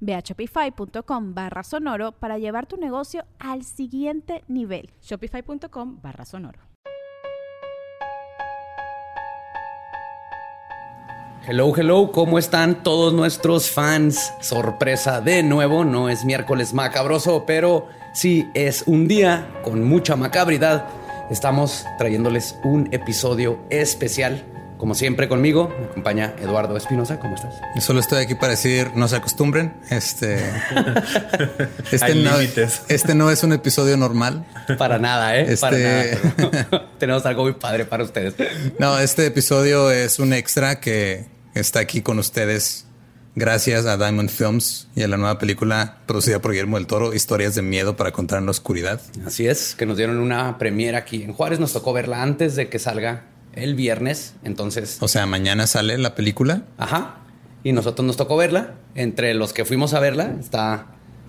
[0.00, 4.90] Ve a shopify.com barra sonoro para llevar tu negocio al siguiente nivel.
[5.02, 6.60] Shopify.com barra sonoro.
[11.46, 14.34] Hello, hello, ¿cómo están todos nuestros fans?
[14.42, 20.86] Sorpresa de nuevo, no es miércoles macabroso, pero sí es un día con mucha macabridad.
[21.30, 24.44] Estamos trayéndoles un episodio especial
[24.78, 27.18] como siempre conmigo, me acompaña Eduardo Espinosa.
[27.18, 27.54] ¿Cómo estás?
[27.74, 29.74] Yo solo estoy aquí para decir no se acostumbren.
[29.90, 30.36] Este,
[31.92, 32.38] este, no,
[32.88, 34.46] este no es un episodio normal.
[34.78, 35.56] Para nada, ¿eh?
[35.60, 36.88] Para este- nada.
[36.98, 38.34] Tenemos algo muy padre para ustedes.
[38.78, 42.86] No, este episodio es un extra que está aquí con ustedes
[43.34, 47.54] gracias a Diamond Films y a la nueva película producida por Guillermo del Toro, Historias
[47.54, 49.00] de Miedo para contar en la oscuridad.
[49.26, 51.58] Así es, que nos dieron una premiera aquí en Juárez.
[51.58, 54.34] Nos tocó verla antes de que salga el viernes.
[54.44, 54.98] Entonces.
[55.00, 56.62] O sea, mañana sale la película.
[56.76, 57.16] Ajá.
[57.64, 58.74] Y nosotros nos tocó verla.
[58.94, 60.86] Entre los que fuimos a verla está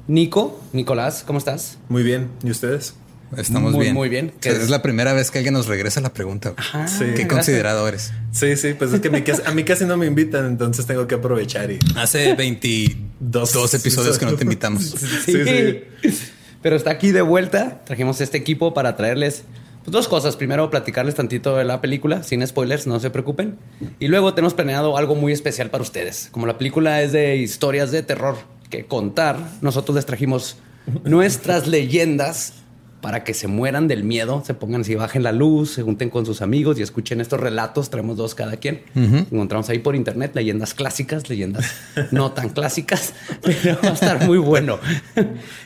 [0.08, 0.62] Nico.
[0.74, 1.78] Nicolás, ¿cómo estás?
[1.90, 2.30] Muy bien.
[2.44, 2.96] ¿Y ustedes?
[3.38, 3.94] Estamos bien.
[3.94, 4.34] Muy bien.
[4.42, 6.54] es la primera vez que alguien nos regresa la pregunta.
[6.58, 8.12] Ajá, Qué considerado eres.
[8.32, 9.08] Sí, sí, pues es que
[9.46, 11.70] a mí casi no me invitan, entonces tengo que aprovechar.
[11.72, 11.80] Y...
[11.96, 14.84] Hace 22 episodios que no te invitamos.
[15.26, 16.20] sí, sí.
[16.62, 17.82] Pero está aquí de vuelta.
[17.86, 19.44] Trajimos este equipo para traerles
[19.90, 20.36] pues, dos cosas.
[20.36, 23.58] Primero, platicarles tantito de la película, sin spoilers, no se preocupen.
[24.00, 26.30] Y luego tenemos planeado algo muy especial para ustedes.
[26.32, 28.36] Como la película es de historias de terror
[28.70, 30.58] que contar, nosotros les trajimos
[31.04, 32.54] nuestras leyendas
[33.02, 36.26] para que se mueran del miedo, se pongan así, bajen la luz, se junten con
[36.26, 37.90] sus amigos y escuchen estos relatos.
[37.90, 38.82] Traemos dos cada quien.
[38.94, 41.66] Encontramos ahí por internet leyendas clásicas, leyendas
[42.12, 44.78] no tan clásicas, pero va a estar muy bueno.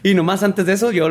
[0.03, 1.09] y nomás antes de eso, yo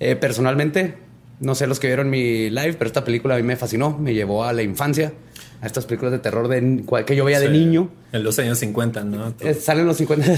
[0.00, 1.07] eh, personalmente
[1.40, 4.14] no sé los que vieron mi live, pero esta película a mí me fascinó, me
[4.14, 5.12] llevó a la infancia,
[5.60, 7.90] a estas películas de terror de, que yo veía de niño.
[8.12, 9.34] En los años 50, ¿no?
[9.40, 10.26] Eh, salen los 50.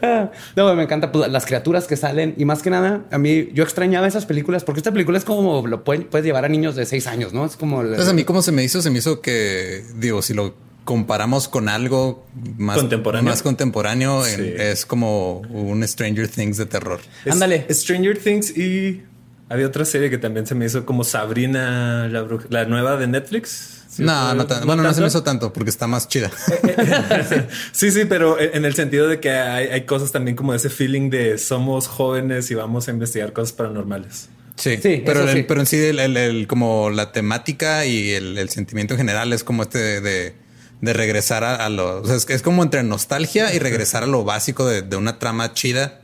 [0.56, 3.64] no, me encanta pues, las criaturas que salen y más que nada, a mí yo
[3.64, 7.06] extrañaba esas películas porque esta película es como lo puedes llevar a niños de 6
[7.06, 7.44] años, ¿no?
[7.44, 7.82] Es como...
[7.82, 10.54] Entonces a mí como se me hizo, se me hizo que, digo, si lo
[10.84, 12.26] comparamos con algo
[12.56, 17.00] más contemporáneo, más contemporáneo es como un Stranger Things de terror.
[17.28, 17.66] Ándale.
[17.70, 19.02] Stranger Things y
[19.48, 23.82] había otra serie que también se me hizo como Sabrina, la, la nueva de Netflix.
[23.98, 26.30] no, no, bueno, no se me hizo tanto porque está más chida.
[27.72, 31.36] sí, sí, pero en el sentido de que hay, cosas también como ese feeling de
[31.36, 34.28] somos jóvenes y vamos a investigar cosas paranormales.
[34.56, 39.32] Sí, sí, pero, pero en sí el, como la temática y el, sentimiento en general
[39.32, 40.34] es como este de de
[40.82, 42.00] regresar a, lo.
[42.00, 45.52] O sea, es, es, como entre nostalgia y regresar a lo básico de, una trama
[45.52, 46.00] chida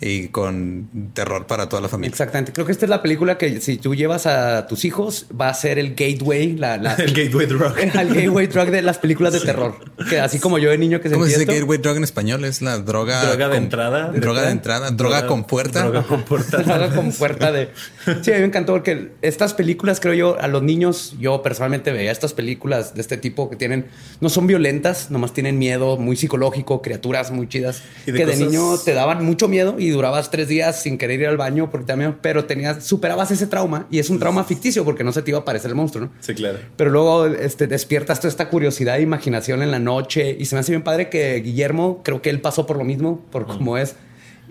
[0.00, 2.10] y con terror para toda la familia.
[2.10, 2.52] Exactamente.
[2.52, 5.54] Creo que esta es la película que si tú llevas a tus hijos va a
[5.54, 7.78] ser el gateway, la, el gateway drug.
[7.98, 9.74] El gateway drug de las películas de terror.
[10.08, 12.44] Que así como yo de niño que se ¿Cómo se dice gateway drug en español?
[12.44, 13.24] Es la droga.
[13.24, 14.12] Droga de entrada.
[14.12, 14.90] Droga de entrada.
[14.90, 15.82] Droga, con puerta.
[15.82, 16.58] Droga con puerta.
[16.58, 17.70] droga con puerta de.
[18.22, 21.92] Sí, a mí me encantó porque estas películas, creo yo, a los niños, yo personalmente
[21.92, 23.86] veía estas películas de este tipo que tienen
[24.20, 28.94] no son violentas, nomás tienen miedo muy psicológico, criaturas muy chidas, que de niño te
[28.94, 32.44] daban mucho miedo y durabas tres días sin querer ir al baño porque también, pero
[32.44, 35.42] tenías, superabas ese trauma y es un trauma ficticio porque no se te iba a
[35.42, 36.12] aparecer el monstruo, ¿no?
[36.20, 36.58] Sí, claro.
[36.76, 40.60] Pero luego este, despiertas toda esta curiosidad e imaginación en la noche y se me
[40.60, 43.94] hace bien padre que Guillermo, creo que él pasó por lo mismo, por cómo es.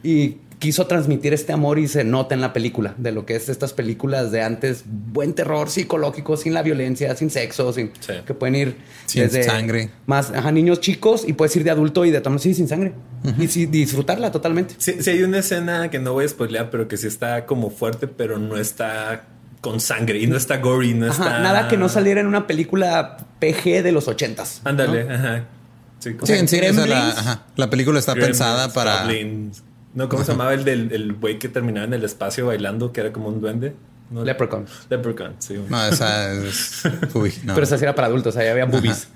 [0.03, 3.50] Y quiso transmitir este amor y se nota en la película de lo que es
[3.50, 7.92] estas películas de antes, buen terror psicológico, sin la violencia, sin sexo, sin
[8.25, 12.06] que pueden ir sin desde sangre, más a niños chicos y puedes ir de adulto
[12.06, 12.94] y de tono sí sin sangre
[13.38, 14.75] y sí, disfrutarla totalmente.
[14.77, 17.69] Sí, sí, hay una escena que no voy a spoilear, pero que sí está como
[17.69, 19.25] fuerte, pero no está
[19.62, 23.18] con sangre y no está gory, no está nada que no saliera en una película
[23.39, 24.62] PG de los ochentas.
[24.63, 25.45] Ándale, ajá.
[26.00, 26.15] Sí,
[26.45, 29.07] sí, la, la, película está pensada para
[29.97, 33.11] no, ¿cómo se llamaba el del güey que terminaba en el espacio bailando, que era
[33.11, 33.73] como un duende?
[34.11, 34.67] No, Leprechaun.
[34.91, 35.55] Leprechaun, sí.
[35.55, 35.67] güey.
[35.69, 36.83] No, esa es.
[37.15, 37.55] Uy, no.
[37.55, 39.07] Pero esa sí era para adultos, ahí había boobies.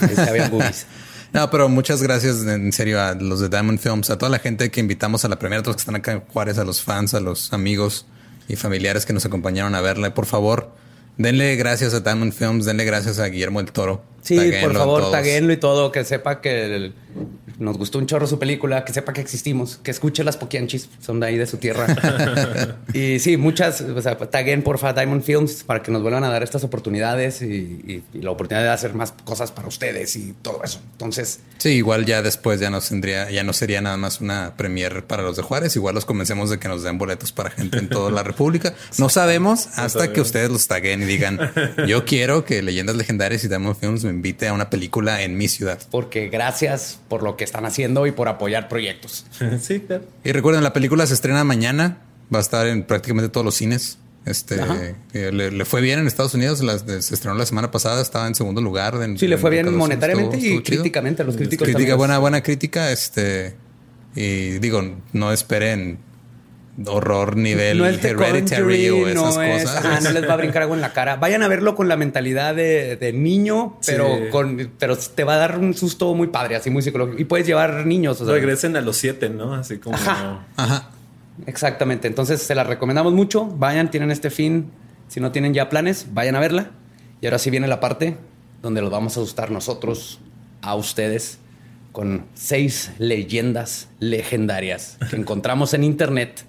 [0.00, 0.86] Ahí había boobies.
[1.30, 4.70] No, pero muchas gracias en serio a los de Diamond Films, a toda la gente
[4.70, 6.82] que invitamos a la primera, a todos los que están acá en Juárez, a los
[6.82, 8.06] fans, a los amigos
[8.48, 10.14] y familiares que nos acompañaron a verla.
[10.14, 10.70] Por favor,
[11.18, 14.02] denle gracias a Diamond Films, denle gracias a Guillermo del Toro.
[14.22, 16.92] Sí, Taguéenlo por favor, taguenlo y todo, que sepa que el-
[17.58, 21.18] nos gustó un chorro su película, que sepa que existimos, que escuche las poquianchis, son
[21.18, 21.86] de ahí de su tierra.
[22.94, 26.42] y sí, muchas, o sea, taguen porfa Diamond Films para que nos vuelvan a dar
[26.44, 30.60] estas oportunidades y, y- y la oportunidad de hacer más cosas para ustedes y todo
[30.62, 30.80] eso.
[30.92, 35.02] Entonces, Sí, igual ya después ya no tendría, ya no sería nada más una premier
[35.04, 35.74] para los de Juárez.
[35.74, 38.74] Igual los convencemos de que nos den boletos para gente en toda la República.
[38.98, 40.14] No sabemos hasta sabemos.
[40.14, 41.40] que ustedes los taguen y digan,
[41.88, 45.48] yo quiero que Leyendas Legendarias y Diamond Films me invite a una película en mi
[45.48, 45.78] ciudad.
[45.90, 49.24] porque gracias por lo que están haciendo y por apoyar proyectos.
[49.60, 50.04] sí, claro.
[50.24, 51.98] Y recuerden, la película se estrena mañana.
[52.34, 53.98] Va a estar en prácticamente todos los cines.
[54.26, 54.56] Este
[55.14, 56.58] eh, le, le fue bien en Estados Unidos.
[56.58, 58.02] se estrenó la semana pasada.
[58.02, 58.94] Estaba en segundo lugar.
[59.02, 60.82] en- Sí, le en fue bien monetariamente Estuvo- y chido.
[60.82, 61.24] críticamente.
[61.24, 62.92] Los críticos Crítica, buena, buena crítica.
[62.92, 63.54] Este
[64.14, 64.82] y digo,
[65.14, 65.98] no esperen
[66.86, 69.84] horror nivel No es The Hereditary o esas no es- cosas.
[69.84, 71.16] ajá, no les va a brincar algo en la cara.
[71.16, 73.92] Vayan a verlo con la mentalidad de, de niño, Sí.
[73.92, 77.18] pero con pero te va a dar un susto muy padre, así muy psicológico.
[77.20, 78.20] Y puedes llevar niños.
[78.20, 79.54] o sea, Regresen a los siete, ¿no?
[79.54, 79.96] Así como.
[79.96, 80.46] Ajá.
[80.56, 80.90] Ajá.
[81.46, 82.08] Exactamente.
[82.08, 83.44] Entonces se la recomendamos mucho.
[83.46, 84.70] Vayan, tienen este fin.
[85.08, 86.70] Si no tienen ya planes, vayan a verla.
[87.20, 88.16] Y ahora sí viene la parte
[88.62, 90.20] donde los vamos a asustar nosotros
[90.62, 91.38] a ustedes
[91.92, 96.44] con seis leyendas legendarias que encontramos en internet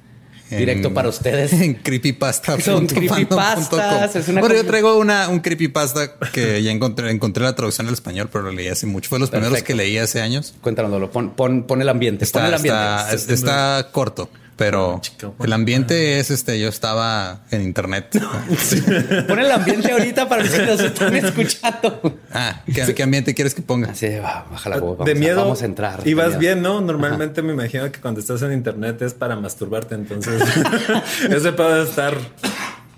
[0.50, 1.54] directo En- para ustedes.
[1.62, 2.60] En creepypasta.
[2.62, 7.56] Son creepypastas, es una bueno, yo traigo una, un creepypasta que ya encontré, encontré la
[7.56, 9.10] traducción al español, pero lo leí hace mucho.
[9.10, 10.54] Fue de los primeros que leí hace años.
[10.62, 11.12] Cuéntanos, Lolo.
[11.12, 12.26] Pon, pon, pon el ambiente.
[12.28, 12.80] pon el ambiente.
[12.80, 14.30] está, es- está corto,
[14.60, 16.60] pero chico, el ambiente es este.
[16.60, 18.10] Yo estaba en internet.
[19.28, 22.20] Pon el ambiente ahorita para los que nos están escuchando.
[22.34, 23.92] Ah, ¿qué, qué ambiente quieres que ponga?
[23.92, 24.98] Así, va, baja la voz.
[24.98, 25.42] Vamos de a- miedo.
[25.42, 26.02] vamos a entrar.
[26.06, 26.82] Y vas bien, ¿no?
[26.82, 29.96] Normalmente me imagino que cuando estás en internet es para masturbarte.
[29.96, 30.42] Entonces,
[31.30, 32.16] ese puede estar.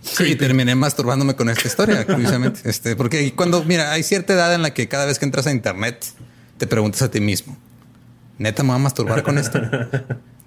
[0.02, 2.62] Sí, terminé masturbándome con esta historia, curiosamente.
[2.68, 5.52] Este, porque cuando, mira, hay cierta edad en la que cada vez que entras a
[5.52, 6.04] internet
[6.58, 7.56] te preguntas a ti mismo,
[8.40, 9.62] ¿neta me voy a masturbar con esto?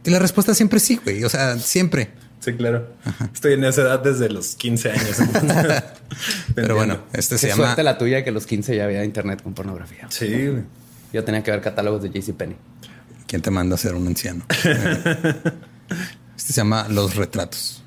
[0.04, 1.24] Y la respuesta siempre sí, güey.
[1.24, 2.10] O sea, siempre.
[2.40, 2.88] Sí, claro.
[3.32, 5.16] Estoy en esa edad desde los 15 años.
[6.54, 7.64] Pero bueno, este se Qué llama.
[7.64, 10.06] suerte la tuya que a los 15 ya había internet con pornografía.
[10.10, 10.62] Sí, güey.
[11.12, 12.56] Yo tenía que ver catálogos de JCPenney.
[13.26, 14.44] ¿Quién te manda a ser un anciano?
[16.36, 17.82] Este se llama Los Retratos.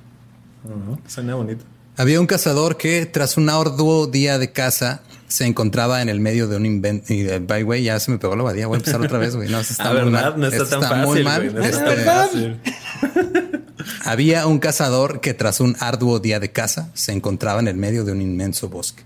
[1.07, 1.65] Suena bonito.
[1.97, 6.47] Había un cazador que, tras un arduo día de caza, se encontraba en el medio
[6.47, 7.13] de un invento.
[7.13, 8.67] Y, by way, ya se me pegó la badía.
[8.67, 9.49] Voy a empezar otra vez, güey.
[9.49, 10.11] No, eso está muy ¿verdad?
[10.31, 10.39] mal.
[10.39, 11.05] No está Esto tan fácil.
[11.05, 11.41] muy mal.
[11.41, 12.59] güey, no está Este, tan fácil.
[14.05, 18.03] Había un cazador que, tras un arduo día de caza, se encontraba en el medio
[18.03, 19.03] de un inmenso bosque.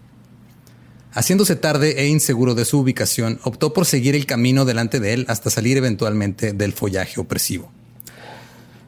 [1.13, 5.25] Haciéndose tarde e inseguro de su ubicación, optó por seguir el camino delante de él
[5.27, 7.71] hasta salir eventualmente del follaje opresivo.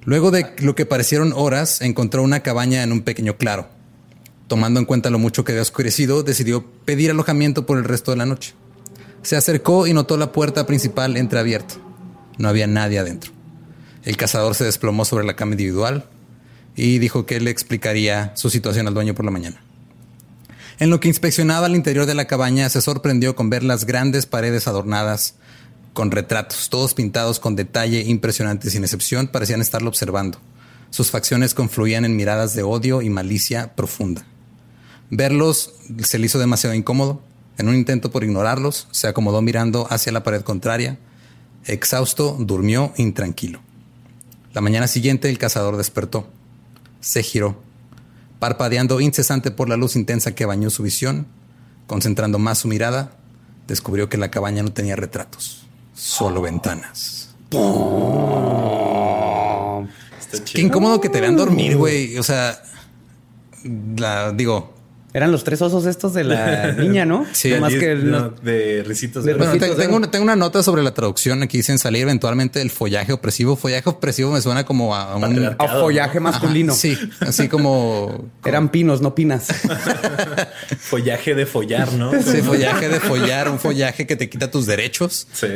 [0.05, 3.67] Luego de lo que parecieron horas, encontró una cabaña en un pequeño claro.
[4.47, 8.17] Tomando en cuenta lo mucho que había oscurecido, decidió pedir alojamiento por el resto de
[8.17, 8.53] la noche.
[9.21, 11.75] Se acercó y notó la puerta principal entreabierta.
[12.37, 13.31] No había nadie adentro.
[14.03, 16.09] El cazador se desplomó sobre la cama individual
[16.75, 19.61] y dijo que le explicaría su situación al dueño por la mañana.
[20.79, 24.25] En lo que inspeccionaba el interior de la cabaña, se sorprendió con ver las grandes
[24.25, 25.35] paredes adornadas
[25.93, 30.39] con retratos, todos pintados con detalle impresionante, sin excepción, parecían estarlo observando.
[30.89, 34.25] Sus facciones confluían en miradas de odio y malicia profunda.
[35.09, 37.21] Verlos se le hizo demasiado incómodo.
[37.57, 40.97] En un intento por ignorarlos, se acomodó mirando hacia la pared contraria.
[41.65, 43.59] Exhausto, durmió intranquilo.
[44.53, 46.27] La mañana siguiente el cazador despertó.
[46.99, 47.61] Se giró,
[48.39, 51.27] parpadeando incesante por la luz intensa que bañó su visión,
[51.87, 53.15] concentrando más su mirada,
[53.67, 57.35] descubrió que la cabaña no tenía retratos, solo ventanas.
[60.53, 62.17] Qué incómodo que te vean dormir, güey.
[62.17, 62.61] O sea,
[63.97, 64.73] la digo,
[65.15, 67.25] Eran los tres osos estos de la niña, ¿no?
[67.33, 67.53] Sí.
[67.59, 69.23] Más De- que el- no, de risitos.
[69.23, 69.87] De de- Bueno, tengo, ¿eh?
[69.87, 71.43] una, tengo una nota sobre la traducción.
[71.43, 73.55] Aquí dicen salir eventualmente del follaje opresivo.
[73.55, 75.55] Follaje opresivo me suena como a un...
[75.59, 76.73] A follaje masculino.
[76.73, 78.25] Ajá, sí, así como...
[78.43, 79.47] Eran pinos, no pinas.
[80.79, 82.11] Follaje de follar, ¿no?
[82.21, 85.27] Sí, follaje de follar, un follaje que te quita tus derechos.
[85.33, 85.47] Sí.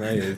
[0.00, 0.36] Ay,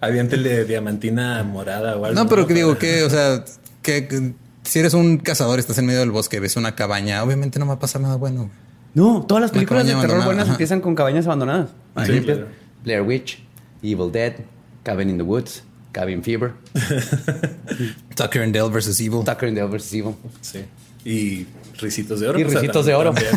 [0.00, 2.14] Aviéntele diamantina morada o algo.
[2.22, 3.44] No, pero que digo que, o sea,
[3.82, 4.32] que, que
[4.68, 7.74] si eres un cazador, estás en medio del bosque, ves una cabaña, obviamente no va
[7.74, 8.50] a pasar nada bueno.
[8.94, 10.52] No, todas las películas de terror buenas ajá.
[10.52, 11.70] empiezan con cabañas abandonadas.
[11.94, 12.40] Ahí Sí, empieza.
[12.42, 12.54] claro.
[12.84, 13.42] Blair Witch,
[13.82, 14.34] Evil Dead,
[14.82, 15.62] Cabin in the Woods.
[15.92, 16.52] Cabin Fever.
[18.14, 19.24] Tucker and Dale versus Evil.
[19.24, 19.92] Tucker and Dale vs.
[19.94, 20.14] Evil.
[20.40, 20.64] Sí.
[21.04, 21.46] Y
[21.80, 22.38] risitos de oro.
[22.38, 23.12] Y o sea, Ricitos de Oro.
[23.12, 23.32] también,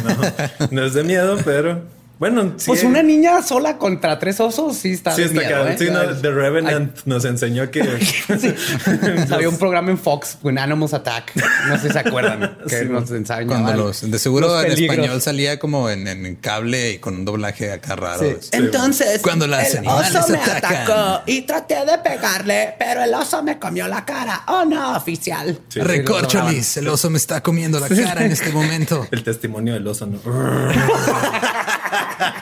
[0.59, 1.83] no, no es de miedo, pero
[2.21, 2.65] bueno, sí.
[2.67, 5.67] Pues una niña sola contra tres osos sí está Sí, de está miedo.
[5.67, 5.75] ¿eh?
[5.75, 7.81] Sí, no, The Revenant nos enseñó que.
[9.31, 11.33] Había un programa en Fox, con Animals Attack.
[11.67, 12.59] No sé si se acuerdan.
[12.69, 13.47] Que Sí, nos enseñaban.
[13.47, 17.25] Cuando los, de seguro los en español salía como en, en cable y con un
[17.25, 18.21] doblaje acá raro.
[18.39, 18.49] Sí.
[18.51, 20.75] Entonces, Cuando las el oso me atacan.
[20.75, 24.43] atacó y traté de pegarle, pero el oso me comió la cara.
[24.47, 25.59] Oh no, oficial.
[25.69, 25.79] Sí.
[25.79, 29.07] Recorcholis, el oso me está comiendo la cara en este momento.
[29.09, 30.19] El testimonio del oso, ¿no?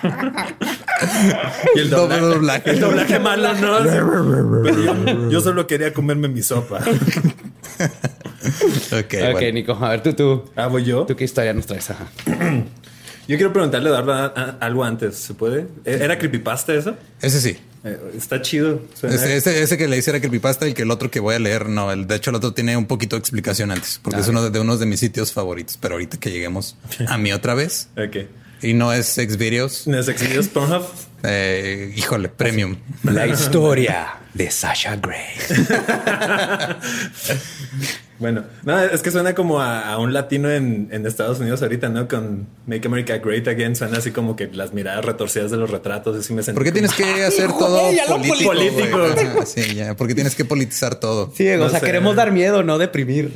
[1.76, 2.70] y el Doble doblaje, doblaje.
[2.72, 3.78] El doblaje malo, ¿no?
[4.64, 6.80] Pero yo, yo solo quería comerme mi sopa.
[8.92, 9.52] Ok, Ok, bueno.
[9.52, 10.46] Nico, a ver tú, tú.
[10.56, 11.06] Ah, voy yo.
[11.06, 11.90] ¿Tú qué historia nos traes?
[11.92, 12.08] Ajá.
[13.28, 15.16] Yo quiero preguntarle a Eduardo a- a- algo antes.
[15.18, 15.68] ¿Se puede?
[15.86, 16.96] ¿E- ¿Era creepypasta eso?
[17.22, 17.58] Ese sí.
[17.84, 18.82] Eh, está chido.
[19.04, 21.40] Ese, ese- ese que le hice era creepypasta y que el otro que voy a
[21.40, 21.92] leer, no.
[21.92, 24.42] El, de hecho, el otro tiene un poquito de explicación antes, porque Ah, es uno
[24.44, 25.78] de, de unos de mis sitios favoritos.
[25.78, 26.76] Pero ahorita que lleguemos
[27.08, 28.26] a mí otra vez, Ok.
[28.62, 30.84] Y no es Xvideos, ¿No es exhibidos Pornhub?
[31.24, 32.78] eh, híjole, premium.
[33.04, 35.26] La historia de Sasha Grey.
[38.20, 41.88] Bueno, no, es que suena como a, a un latino en, en Estados Unidos ahorita,
[41.88, 42.10] ¿no?
[42.10, 43.78] Con Make America Great Again.
[43.78, 46.18] Suena así como que las miradas retorcidas de los retratos.
[46.18, 48.50] Así me sentí ¿Por qué tienes que hacer todo ya político?
[48.50, 49.06] político.
[49.06, 49.96] Ajá, Sí, ya.
[49.96, 51.32] ¿Por qué tienes que politizar todo?
[51.34, 51.86] Sí, o No sea, sé.
[51.86, 53.32] queremos dar miedo, no deprimir.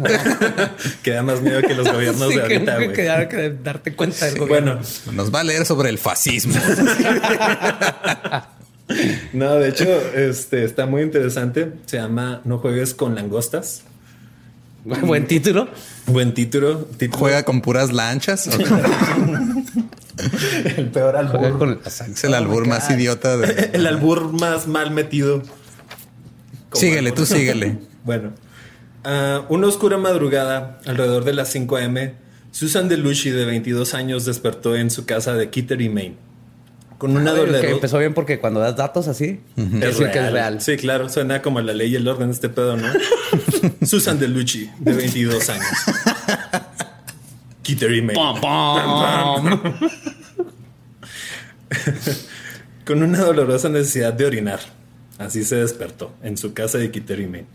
[1.01, 2.93] que da más miedo que los gobiernos Sí, de ahorita, que- güey.
[2.97, 4.79] que dar- que darte cuenta del gobierno.
[5.05, 6.55] Bueno, Nos va a leer sobre el fascismo.
[9.34, 9.86] no, de hecho,
[10.16, 11.72] este está muy interesante.
[11.86, 13.84] Se llama No juegues con langostas.
[14.84, 15.70] Buen título.
[16.08, 16.80] Buen título.
[16.98, 17.18] título.
[17.20, 18.50] ¿Juega con puras lanchas?
[18.58, 18.58] ¿O
[20.78, 21.58] el peor albur.
[21.58, 23.70] Con el- Es el albur más idiota de...
[23.74, 25.42] El albur más mal metido.
[26.70, 27.13] Como Síguele, albur.
[27.16, 27.78] tú síguele.
[28.04, 28.32] Bueno,
[29.04, 32.13] ah, una oscura madrugada, alrededor de las 5 a.m.,
[32.52, 36.18] Susan DeLucci, de 22 años, despertó en su casa de Kittery, Maine.
[36.97, 40.19] Con una doble que empezó bien porque cuando das datos así, es Es decir que
[40.19, 40.62] es real.
[40.62, 42.88] Sí, claro, suena como la ley y el orden de este pedo, ¿no?
[43.85, 45.65] Susan DeLucci, de 22 años.
[47.63, 48.13] Kittery, Maine.
[48.13, 49.59] Pom, pom.
[52.85, 54.59] Con una dolorosa necesidad de orinar.
[55.17, 57.47] Así se despertó en su casa de Kittery, Maine.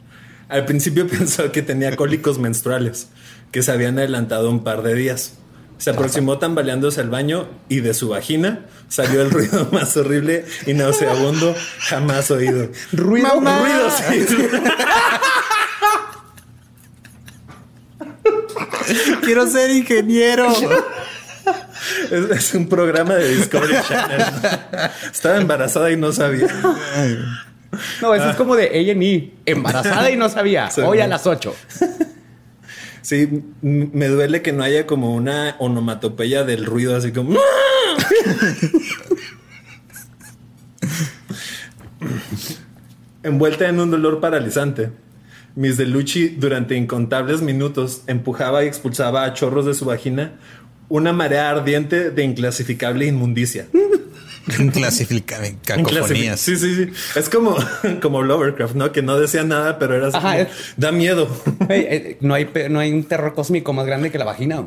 [0.49, 3.09] Al principio pensó que tenía cólicos menstruales,
[3.52, 5.35] que se habían adelantado un par de días.
[5.79, 10.75] Se aproximó tambaleándose al baño y de su vagina salió el ruido más horrible y
[10.75, 12.69] nauseabundo jamás oído.
[12.93, 13.29] Ruido.
[13.41, 14.27] Ruido, sí.
[19.23, 20.49] Quiero ser ingeniero.
[22.11, 24.23] Es, es un programa de Discovery Channel.
[25.13, 26.49] Estaba embarazada y no sabía.
[28.01, 29.33] No, eso es como de A&E.
[29.47, 30.69] Embarazada y no sabía.
[30.85, 31.55] Hoy a las 8.
[33.02, 37.38] Sí, me duele que no haya como una onomatopeya del ruido así como...
[43.23, 44.90] Envuelta en un dolor paralizante,
[45.55, 50.38] Miss Delucci durante incontables minutos empujaba y expulsaba a chorros de su vagina
[50.88, 53.67] una marea ardiente de inclasificable inmundicia.
[54.73, 56.40] Clasifica Inclasific- cacofonías.
[56.40, 56.90] Sí, sí, sí.
[57.17, 57.57] Es como,
[58.02, 58.93] como Lovecraft, ¿no?
[58.93, 61.28] Que no decía nada, pero era así Ajá, como, es- da miedo.
[62.21, 64.64] No, hay, no hay un terror cósmico más grande que la vagina.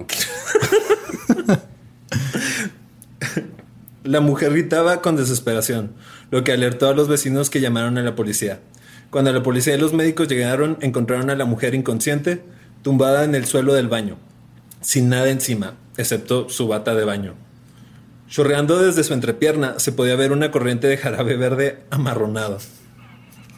[4.04, 5.92] La mujer gritaba con desesperación,
[6.32, 8.60] lo que alertó a los vecinos que llamaron a la policía.
[9.12, 12.42] Cuando la policía y los médicos llegaron, encontraron a la mujer inconsciente,
[12.82, 14.18] tumbada en el suelo del baño,
[14.82, 17.36] sin nada encima, excepto su bata de baño.
[18.32, 22.60] Chorreando desde su entrepierna, se podía ver una corriente de jarabe verde amarronado.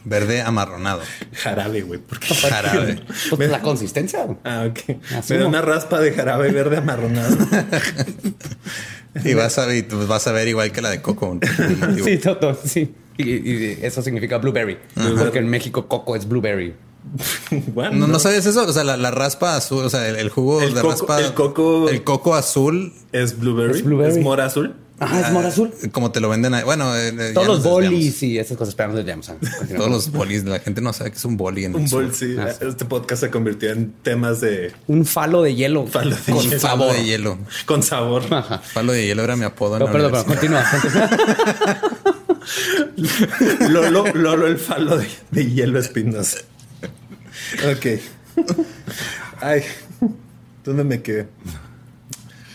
[0.02, 1.00] Verde amarronado.
[1.32, 2.00] Jarabe, güey.
[2.00, 3.00] porque Jarabe.
[3.36, 4.26] Pues la consistencia.
[4.42, 4.96] Ah, ok.
[5.30, 7.36] Me da una raspa de jarabe verde amarronado.
[9.24, 9.36] Y a,
[10.08, 11.38] vas a ver igual que la de Coco.
[12.04, 12.92] Sí, todo, sí.
[13.16, 14.76] Y, y eso significa blueberry.
[15.16, 16.74] Porque en México coco es blueberry.
[17.74, 18.64] Bueno, ¿No, ¿No sabes eso?
[18.66, 21.20] O sea, la, la raspa azul, o sea, el, el jugo El de coco- raspa.
[21.20, 22.92] el coco- El coco azul.
[23.12, 23.78] Es blueberry.
[23.78, 24.18] Es blueberry.
[24.18, 24.74] Es mora azul.
[25.00, 25.72] Ajá, es mora azul.
[25.82, 26.62] ah, Como te lo venden ahí.
[26.62, 28.76] Bueno, eh, eh, Todos los bolis y esas cosas.
[28.76, 29.28] Pero no nos desviamos.
[29.28, 29.76] Ah, continuamos.
[29.76, 30.44] Todos los bolis.
[30.44, 32.04] La gente no sabe que es un boli en Un sur.
[32.04, 32.36] bol, sí.
[32.38, 35.86] Ah, Este podcast se convirtió en temas de Un falo de hielo.
[35.88, 36.60] Falo de con hielo.
[36.60, 37.38] Falo de hielo.
[37.66, 38.22] con sabor.
[38.32, 38.58] Ajá.
[38.58, 39.80] Falo de hielo era mi apodo.
[39.80, 40.64] No, perdón, continúa.
[40.70, 41.10] continúa.
[43.68, 46.38] Lolo, Lolo el falo de, de hielo espinosa.
[47.70, 47.86] Ok.
[49.40, 49.62] Ay,
[50.64, 51.28] ¿dónde me quedé?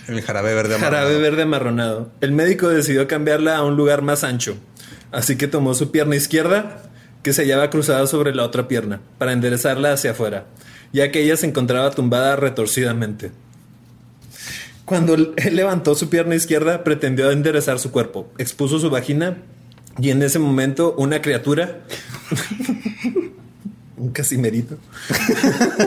[0.08, 1.06] El jarabe verde amarronado.
[1.06, 2.12] Jarabe verde amarronado.
[2.22, 4.58] El médico decidió cambiarla a un lugar más ancho.
[5.12, 6.84] Así que tomó su pierna izquierda
[7.24, 10.46] que se hallaba cruzada sobre la otra pierna, para enderezarla hacia afuera,
[10.94, 13.32] ya que ella se encontraba tumbada retorcidamente.
[14.86, 19.38] Cuando él levantó su pierna izquierda, pretendió enderezar su cuerpo, expuso su vagina
[20.00, 21.82] y en ese momento una criatura,
[24.00, 24.78] un casimerito,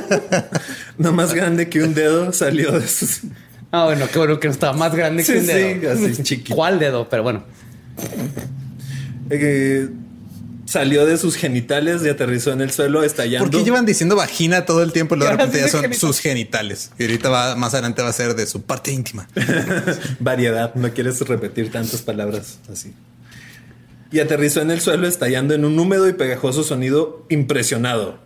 [0.98, 3.20] no más grande que un dedo, salió de sus...
[3.70, 5.96] Ah, bueno, qué bueno que no estaba más grande que un dedo.
[5.96, 6.54] sí, así chiquito.
[6.54, 7.08] ¿Cuál dedo?
[7.08, 7.42] Pero bueno.
[9.30, 9.88] eh,
[10.66, 13.50] salió de sus genitales y aterrizó en el suelo estallando.
[13.50, 16.00] ¿Por qué llevan diciendo vagina todo el tiempo y luego de repente ya son genitales.
[16.00, 16.90] sus genitales?
[16.98, 19.28] Y ahorita va, más adelante va a ser de su parte íntima.
[20.20, 22.92] Variedad, no quieres repetir tantas palabras así.
[24.12, 28.18] Y aterrizó en el suelo estallando en un húmedo y pegajoso sonido impresionado.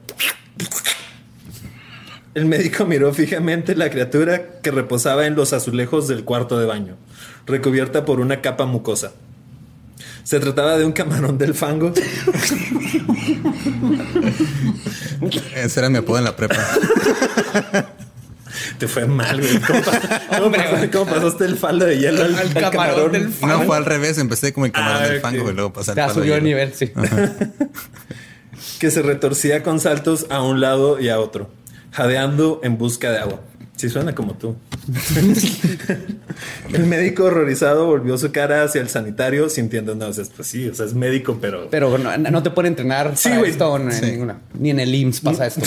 [2.34, 6.96] El médico miró fijamente la criatura que reposaba en los azulejos del cuarto de baño,
[7.46, 9.12] recubierta por una capa mucosa.
[10.22, 11.92] Se trataba de un camarón del fango
[15.54, 16.56] Ese era mi apodo en la prepa.
[18.78, 19.58] Te fue mal, güey.
[20.90, 23.12] ¿Cómo, pasaste el faldo de hielo al, camarón camarón?
[23.12, 24.18] del No, fue al revés.
[24.18, 26.44] Empecé como el camarón Ah, del fango y luego pasé al Ya palo subió el
[26.44, 26.92] nivel, sí.
[28.78, 31.50] que se retorcía con saltos a un lado y a otro,
[31.92, 33.40] jadeando en busca de agua.
[33.76, 34.56] Sí suena como tú.
[36.72, 40.30] el médico horrorizado volvió su cara hacia el sanitario sintiendo náuseas.
[40.34, 41.68] Pues sí, o sea, es médico, pero...
[41.70, 43.50] Pero no, no te pueden entrenar Sí, para güey.
[43.50, 44.06] esto Sí.
[44.12, 44.38] ninguna.
[44.58, 45.60] Ni en el IMSS pasa esto.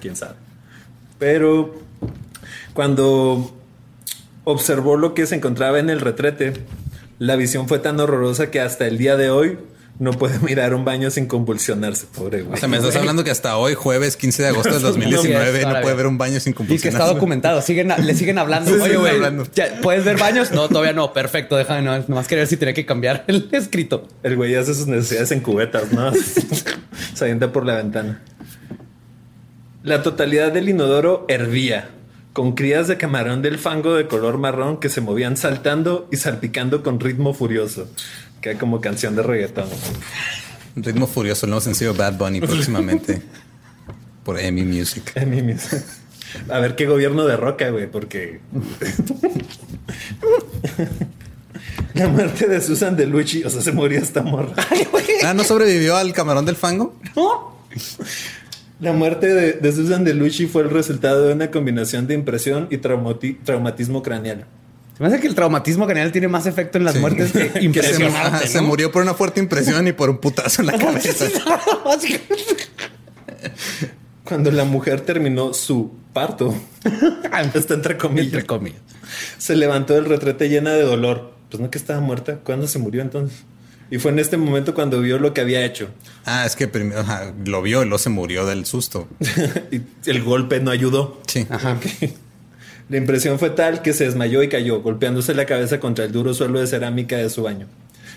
[0.00, 0.34] quién sabe.
[1.18, 1.74] Pero
[2.74, 3.54] cuando
[4.44, 6.54] observó lo que se encontraba en el retrete,
[7.18, 9.58] la visión fue tan horrorosa que hasta el día de hoy
[9.98, 12.54] no puede mirar un baño sin convulsionarse, pobre güey.
[12.54, 15.80] O sea, me estás hablando que hasta hoy, jueves 15 de agosto del 2019, No,
[15.80, 17.60] puede ver un baño sin Y que está documentado.
[17.62, 18.70] Siguen, le siguen hablando.
[18.70, 19.46] Sí, Oye, siguen güey, hablando.
[19.54, 20.52] ¿ya ¿puedes ver baños?
[20.52, 21.12] No, todavía no.
[21.12, 21.82] Perfecto, déjame.
[21.82, 24.06] No, nomás quería ver si tenía que cambiar el escrito.
[24.22, 26.12] El güey hace sus necesidades en cubetas, ¿no?
[27.14, 28.22] Se avienta por la ventana.
[29.82, 31.90] La totalidad del inodoro hervía,
[32.32, 36.82] con crías de camarón del fango de color marrón que se movían saltando y salpicando
[36.82, 37.88] con ritmo furioso.
[38.40, 39.68] Que como canción de reggaetón.
[40.76, 43.22] Ritmo furioso, el nuevo sencillo Bad Bunny próximamente
[44.24, 45.12] por Emi Music.
[45.26, 45.78] Mí mismo.
[46.50, 48.40] A ver qué gobierno derroca, güey, porque.
[51.94, 54.54] La muerte de Susan Delucci, o sea, se murió esta morra.
[55.24, 56.96] Ah, ¿no sobrevivió al camarón del fango?
[58.80, 62.76] La muerte de, de Susan Delucci fue el resultado de una combinación de impresión y
[62.78, 64.46] traumati- traumatismo craneal.
[64.96, 67.00] Se me hace que el traumatismo general tiene más efecto en las Sí.
[67.00, 70.68] muertes que Que se, se murió por una fuerte impresión y por un putazo en
[70.68, 71.26] la cabeza.
[74.24, 76.54] Cuando la mujer terminó su parto,
[77.54, 78.80] está entre comillas, Entre comillas.
[79.38, 81.32] se levantó del retrete llena de dolor.
[81.50, 82.36] Pues no que estaba muerta.
[82.44, 83.38] ¿Cuándo se murió entonces?
[83.90, 85.88] Y fue en este momento cuando vio lo que había hecho.
[86.26, 89.08] Ah, es que primero ajá, lo vio y luego se murió del susto.
[89.72, 91.20] y el golpe no ayudó.
[91.26, 91.46] Sí.
[91.48, 91.78] Ajá.
[92.90, 96.32] La impresión fue tal que se desmayó y cayó, golpeándose la cabeza contra el duro
[96.32, 97.66] suelo de cerámica de su baño.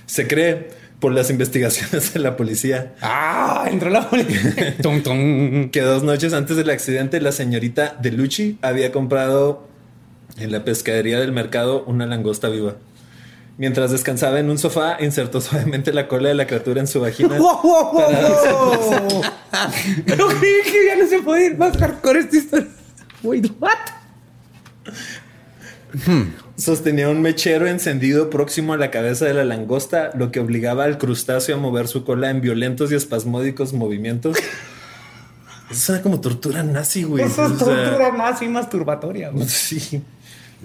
[0.06, 0.70] Se cree,
[1.02, 4.78] por las investigaciones de la policía, Ah, entró la policía.
[4.82, 5.70] Tum, tum.
[5.72, 9.68] que dos noches antes del accidente la señorita Delucci había comprado
[10.38, 12.76] en la pescadería del mercado una langosta viva.
[13.62, 17.38] Mientras descansaba en un sofá, insertó suavemente la cola de la criatura en su vagina.
[17.38, 18.02] Wow, wow, wow,
[19.12, 19.22] wow.
[20.18, 22.68] No creí que ya no se puede ir más hardcore esta historia.
[23.22, 23.78] Wait, what?
[26.58, 30.98] Sostenía un mechero encendido próximo a la cabeza de la langosta, lo que obligaba al
[30.98, 34.38] crustáceo a mover su cola en violentos y espasmódicos movimientos.
[35.70, 37.26] Eso suena como tortura nazi, güey.
[37.26, 39.30] Eso es O sea, tortura más y masturbatoria.
[39.30, 39.48] güey.
[39.48, 40.02] Sí.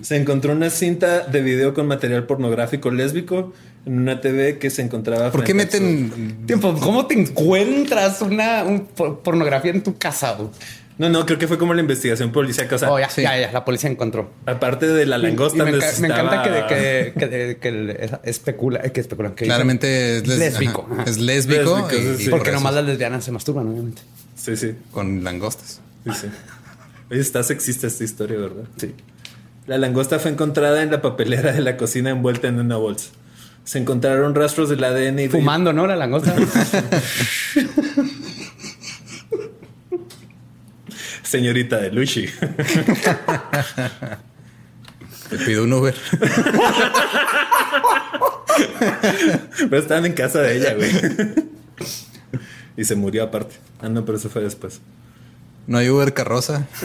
[0.03, 3.53] Se encontró una cinta de video con material pornográfico lésbico
[3.87, 5.31] en una TV que se encontraba.
[5.33, 10.33] ¿Por qué meten Tiempo, ¿cómo te encuentras una un por- pornografía en tu casa?
[10.35, 10.51] güey?
[10.99, 12.75] No, no, creo que fue como la investigación policíaca.
[12.77, 13.21] O sea, Oh, ya, sí.
[13.23, 14.31] ya, ya, la policía encontró.
[14.47, 18.81] aparte de la langosta, Y me, enca- me necesitaba- encanta que, que, que, que especula,
[18.83, 19.35] que especulan.
[19.35, 20.89] Que Claramente es les- lésbico.
[20.91, 21.03] ajá.
[21.05, 21.63] Es lésbico.
[21.77, 24.01] Lésbico, y- sí, y por Porque eso, nomás las lesbianas se masturban, obviamente.
[24.37, 25.81] Sí, sí, Con langostas.
[26.05, 26.27] sí, sí.
[27.11, 28.65] Oye, está sexista esta historia, ¿verdad?
[28.79, 28.95] Sí.
[29.67, 33.11] La langosta fue encontrada en la papelera de la cocina envuelta en una bolsa.
[33.65, 35.87] Se encontraron rastros del ADN y Fumando, ¿no?
[35.89, 36.37] La langosta.
[41.25, 42.27] Señorita de Luchi.
[45.29, 45.97] Te pido un Uber.
[49.59, 50.93] pero estaban en casa de ella, güey.
[52.77, 53.57] y se murió aparte.
[53.81, 54.81] Ah, no, pero eso fue después.
[55.67, 56.67] No hay Uber carroza.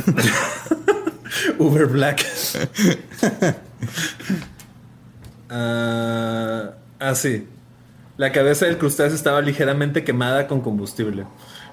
[1.59, 2.25] Uber Black.
[7.15, 7.47] sí.
[8.17, 11.25] La cabeza del crustáceo estaba ligeramente quemada con combustible.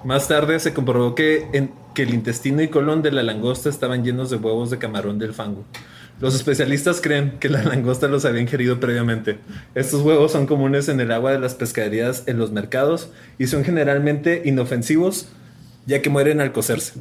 [0.05, 4.31] Más tarde se comprobó que, que el intestino y colon de la langosta estaban llenos
[4.31, 5.65] de huevos de camarón del fango.
[6.21, 9.39] Los especialistas creen que la langosta los había ingerido previamente.
[9.75, 13.65] Estos huevos son comunes en el agua de las pescaderías en los mercados y son
[13.65, 15.29] generalmente inofensivos
[15.87, 16.95] ya que mueren al cocerse.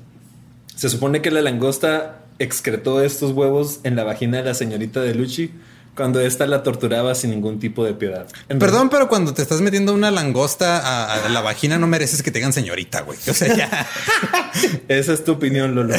[0.76, 5.15] Se supone que la langosta excretó estos huevos en la vagina de la señorita de
[5.15, 5.52] Lucci
[5.95, 8.28] cuando ésta la torturaba sin ningún tipo de piedad.
[8.50, 12.21] En Perdón, pero cuando te estás metiendo una langosta a, a la vagina, no mereces
[12.21, 13.17] que te digan señorita, güey.
[13.28, 13.88] O sea, ya.
[14.88, 15.95] Esa es tu opinión, Lolo.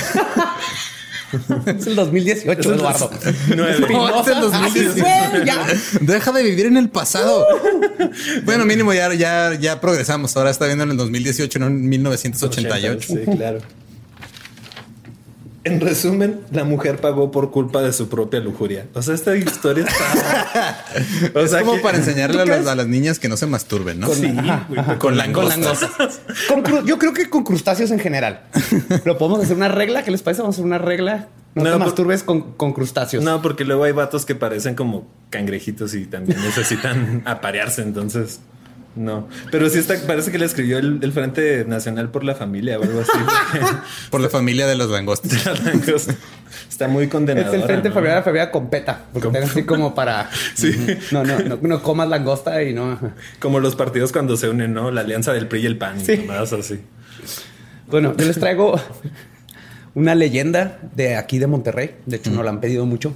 [1.66, 3.10] Es el 2018, Eduardo.
[3.54, 3.86] Nueve.
[3.90, 4.90] No, es el 2018.
[4.90, 5.66] Así fue, ya.
[6.00, 7.46] Deja de vivir en el pasado.
[8.44, 10.36] Bueno, mínimo ya, ya, ya progresamos.
[10.36, 13.06] Ahora está viendo en el 2018, no en 1988.
[13.06, 13.58] Sí, claro.
[15.64, 18.86] En resumen, la mujer pagó por culpa de su propia lujuria.
[18.94, 20.84] O sea, esta historia está.
[21.34, 22.68] O Es como que- para enseñarle a ¿Tú las, crees?
[22.70, 24.08] a las niñas que no se masturben, ¿no?
[24.08, 25.58] Sí, güey, con Con Con langostas.
[25.58, 26.20] langostas.
[26.48, 28.42] Con cru- yo creo que con crustáceos en general.
[29.04, 30.04] Lo podemos hacer una regla.
[30.04, 30.42] ¿Qué les parece?
[30.42, 31.28] Vamos a hacer una regla.
[31.54, 33.24] No, No, te por- masturbes con, con crustáceos.
[33.24, 38.40] No, porque luego hay vatos que parecen como cangrejitos y también necesitan aparearse, entonces
[38.96, 39.28] no.
[39.50, 42.82] Pero sí está, parece que le escribió el, el Frente Nacional por la Familia o
[42.82, 43.12] algo así.
[44.10, 45.44] Por la familia de los langostas.
[45.46, 46.14] la langosta
[46.68, 47.56] está muy Es condenadora.
[47.56, 47.94] el frente ¿no?
[47.94, 49.04] familiar de la familia con peta.
[49.12, 50.30] Porque así como para.
[50.54, 50.72] Sí.
[51.12, 52.98] No, no, no, no comas langosta y no.
[53.38, 54.90] Como los partidos cuando se unen, ¿no?
[54.90, 56.00] La alianza del PRI y el PAN.
[56.00, 56.12] Sí.
[56.24, 56.80] Y más así.
[57.88, 58.80] Bueno, yo les traigo
[59.94, 61.96] una leyenda de aquí de Monterrey.
[62.06, 63.12] De hecho, nos la han pedido mucho.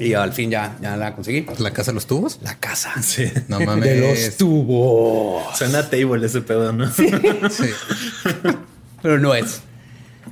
[0.00, 1.46] Y al fin ya, ya la conseguí.
[1.58, 2.38] ¿La casa de los tubos?
[2.42, 2.90] La casa.
[3.02, 3.30] Sí.
[3.48, 3.84] No mames.
[3.84, 5.56] De los tubos.
[5.58, 6.90] Suena a table ese pedo, ¿no?
[6.90, 7.08] Sí.
[9.02, 9.60] Pero no es.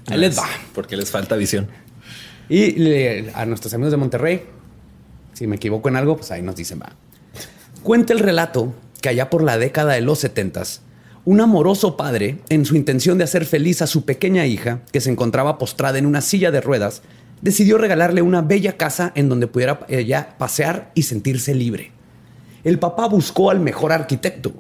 [0.08, 0.46] Ahí les va.
[0.74, 1.68] Porque les falta visión.
[2.48, 4.44] Y le- a nuestros amigos de Monterrey,
[5.34, 6.92] si me equivoco en algo, pues ahí nos dicen, va.
[7.82, 10.82] Cuenta el relato que allá por la década de los setentas,
[11.24, 15.10] un amoroso padre, en su intención de hacer feliz a su pequeña hija, que se
[15.10, 17.02] encontraba postrada en una silla de ruedas,
[17.40, 21.92] decidió regalarle una bella casa en donde pudiera ella pasear y sentirse libre.
[22.64, 24.52] El papá buscó al mejor arquitecto.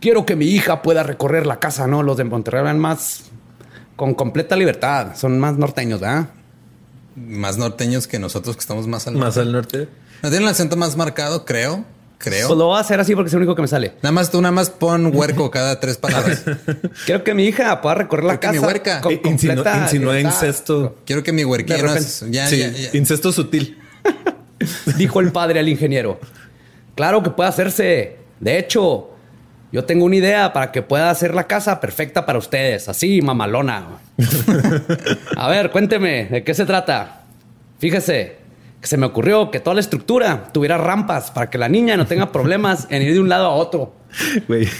[0.00, 2.02] Quiero que mi hija pueda recorrer la casa, ¿no?
[2.02, 3.24] Los de Monterrey van más
[3.96, 5.14] con completa libertad.
[5.16, 6.30] Son más norteños, ¿verdad?
[7.16, 9.88] Más norteños que nosotros que estamos más al Más al norte.
[10.22, 11.84] No tienen el acento más marcado, creo.
[12.22, 12.48] Creo.
[12.48, 13.94] Pues lo voy a hacer así porque es el único que me sale.
[14.02, 16.44] Nada más tú nada más pon huerco cada tres palabras.
[17.06, 18.60] Quiero que mi hija pueda recorrer la Quiero que casa.
[18.60, 19.00] mi huerca.
[19.00, 20.18] con Eh, completa libertad.
[20.20, 20.96] incesto.
[21.06, 22.00] Quiero que mi repente.
[22.30, 22.90] ya, sí, ya, ya.
[22.92, 23.78] incesto sutil.
[24.98, 26.20] Dijo el padre al ingeniero.
[26.94, 28.18] Claro que puede hacerse.
[28.38, 29.10] De hecho,
[29.72, 32.86] yo tengo una idea para que pueda hacer la casa perfecta para ustedes.
[32.90, 33.86] Así, mamalona.
[35.36, 37.22] A ver, cuénteme, ¿de qué se trata?
[37.78, 38.36] Fíjese,
[38.80, 42.06] que se me ocurrió que toda la estructura tuviera rampas para que la niña no
[42.06, 43.94] tenga problemas en ir de un lado a otro.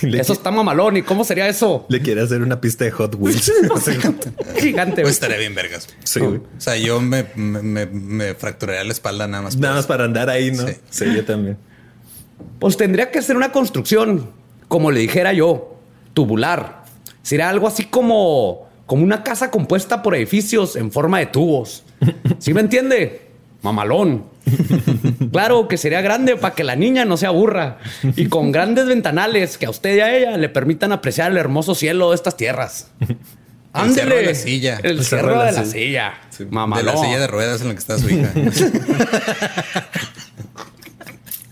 [0.03, 0.97] Eso está mamalón.
[0.97, 1.87] ¿Y cómo sería eso?
[1.89, 3.53] le quiere hacer una pista de Hot Wheels.
[4.59, 5.03] Gigante.
[5.03, 5.11] Pues güey.
[5.11, 5.89] estaría bien vergas.
[6.03, 6.39] sí, güey.
[6.39, 9.57] O sea, yo me, me, me, me fracturaría la espalda nada más.
[9.57, 10.67] Nada más para andar ahí, ¿no?
[10.67, 10.75] Sí.
[10.89, 11.59] Sí, yo también.
[12.59, 14.31] Pues tendría que ser una construcción,
[14.69, 15.77] como le dijera yo,
[16.15, 16.85] tubular.
[17.23, 21.85] Sería algo así como, como una casa compuesta por edificios en forma de tubos.
[22.39, 23.30] ¿Sí me entiende?
[23.63, 24.25] Mamalón.
[25.33, 27.79] Claro que sería grande para que la niña no se aburra
[28.17, 31.77] y con grandes ventanales que a usted y a ella le permitan apreciar el hermoso
[31.77, 32.89] cielo de estas tierras.
[33.73, 34.81] El cerro de la silla.
[34.83, 36.15] El, cerro de la silla.
[36.37, 36.87] De Mamalón.
[36.87, 38.33] la silla de ruedas en la que está su hija.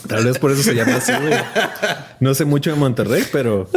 [0.09, 1.35] Tal vez por eso se llama así, güey.
[2.19, 3.71] No sé mucho de Monterrey, pero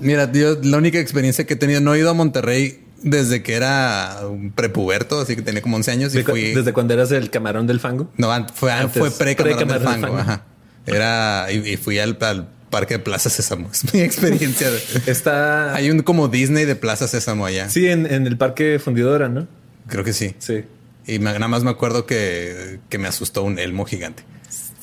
[0.00, 3.54] Mira, yo la única experiencia que he tenido, no he ido a Monterrey desde que
[3.54, 6.52] era un prepuberto, así que tenía como 11 años y fui.
[6.52, 8.10] desde cuando eras el camarón del fango.
[8.16, 10.16] No, fue, Antes, fue pre Camarón del pre-Camarón del fango.
[10.18, 10.18] Fango.
[10.32, 10.44] Ajá.
[10.86, 13.68] Era y, y fui al, al parque de Plaza Sésamo.
[13.72, 14.68] Es mi experiencia.
[15.06, 17.68] Está Hay un como Disney de Plaza Sésamo allá.
[17.68, 19.46] sí en, en el parque fundidora, ¿no?
[19.88, 20.34] Creo que sí.
[20.38, 20.64] Sí.
[21.06, 24.22] Y me- nada más me acuerdo que, que me asustó un elmo gigante.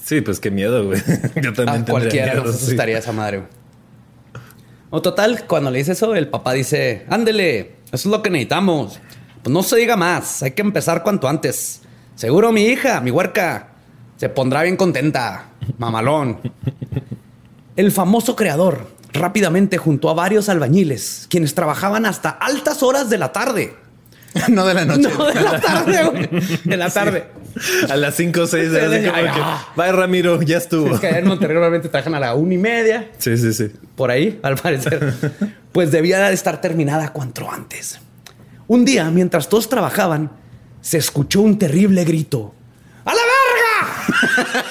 [0.04, 1.02] Sí, pues qué miedo, güey.
[1.42, 2.66] Yo también A cualquiera miedo, nos sí.
[2.66, 3.38] asustaría esa madre.
[3.40, 3.50] güey.
[4.90, 9.00] O total, cuando le dice eso, el papá dice, ándele, eso es lo que necesitamos.
[9.44, 11.82] Pues no se diga más, hay que empezar cuanto antes.
[12.16, 13.70] Seguro mi hija, mi huerca,
[14.18, 15.50] se pondrá bien contenta.
[15.78, 16.40] Mamalón.
[17.76, 23.32] El famoso creador rápidamente juntó a varios albañiles, quienes trabajaban hasta altas horas de la
[23.32, 23.76] tarde.
[24.50, 25.10] no de la noche.
[25.18, 26.30] No, de la tarde, güey.
[26.64, 27.28] De la tarde.
[27.90, 29.68] A las 5 o 6 de la que, ah.
[29.76, 30.94] Bye, Ramiro, ya estuvo.
[30.94, 33.10] Es que allá en Monterrey normalmente trabajan a la una y media.
[33.18, 33.72] Sí, sí, sí.
[33.96, 35.14] por ahí, al parecer,
[35.72, 38.00] pues debía de estar terminada cuanto antes.
[38.68, 40.32] Un día, mientras todos trabajaban,
[40.82, 42.54] se escuchó un terrible grito.
[43.06, 44.66] ¡A la verga!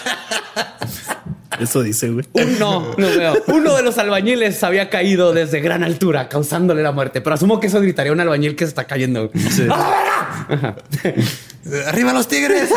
[1.60, 2.26] Eso dice, güey.
[2.32, 3.42] Un- no, veo.
[3.48, 7.20] Uno de los albañiles había caído desde gran altura, causándole la muerte.
[7.20, 9.30] Pero asumo que eso gritaría un albañil que se está cayendo.
[11.86, 12.70] ¡Arriba los tigres!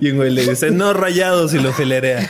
[0.00, 2.28] Y un güey le dice, no rayados y lo filerea.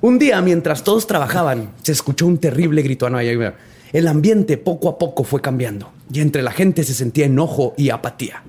[0.00, 3.06] Un día, mientras todos trabajaban, se escuchó un terrible grito.
[3.06, 3.54] Ah, no, ahí veo.
[3.92, 7.90] El ambiente poco a poco fue cambiando y entre la gente se sentía enojo y
[7.90, 8.42] apatía.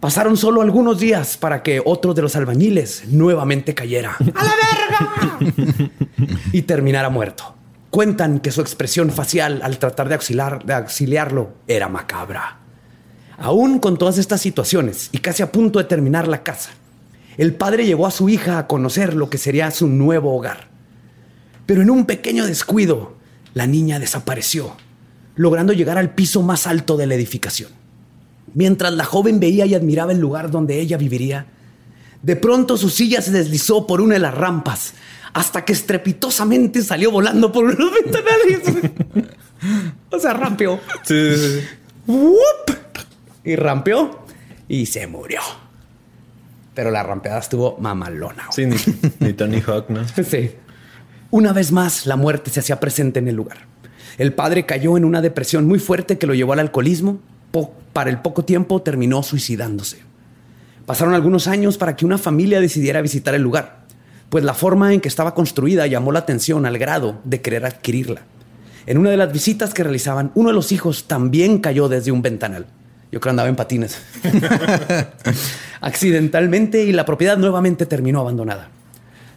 [0.00, 4.16] Pasaron solo algunos días para que otro de los albañiles nuevamente cayera.
[4.34, 5.90] ¡A la verga!
[6.52, 7.54] y terminara muerto.
[7.90, 12.58] Cuentan que su expresión facial al tratar de, auxiliar, de auxiliarlo era macabra.
[13.38, 16.70] Aún con todas estas situaciones y casi a punto de terminar la casa,
[17.36, 20.68] el padre llevó a su hija a conocer lo que sería su nuevo hogar.
[21.66, 23.16] Pero en un pequeño descuido,
[23.54, 24.76] la niña desapareció,
[25.34, 27.70] logrando llegar al piso más alto de la edificación.
[28.54, 31.46] Mientras la joven veía y admiraba el lugar donde ella viviría,
[32.22, 34.94] de pronto su silla se deslizó por una de las rampas
[35.32, 38.92] hasta que estrepitosamente salió volando por unos ventanales.
[40.10, 40.80] o sea, rampeó.
[41.04, 41.66] Sí, sí, sí.
[42.06, 42.76] ¡Wup!
[43.44, 44.24] Y rampeó
[44.68, 45.40] y se murió.
[46.74, 48.46] Pero la rampeada estuvo mamalona.
[48.50, 48.76] Sí, ni,
[49.20, 50.04] ni Tony Hawk, ¿no?
[50.24, 50.52] Sí.
[51.30, 53.58] Una vez más, la muerte se hacía presente en el lugar.
[54.16, 57.20] El padre cayó en una depresión muy fuerte que lo llevó al alcoholismo.
[57.92, 59.98] Para el poco tiempo terminó suicidándose.
[60.86, 63.80] Pasaron algunos años para que una familia decidiera visitar el lugar,
[64.30, 68.22] pues la forma en que estaba construida llamó la atención al grado de querer adquirirla.
[68.86, 72.22] En una de las visitas que realizaban, uno de los hijos también cayó desde un
[72.22, 72.66] ventanal.
[73.12, 73.98] Yo creo andaba en patines.
[75.80, 78.68] Accidentalmente y la propiedad nuevamente terminó abandonada.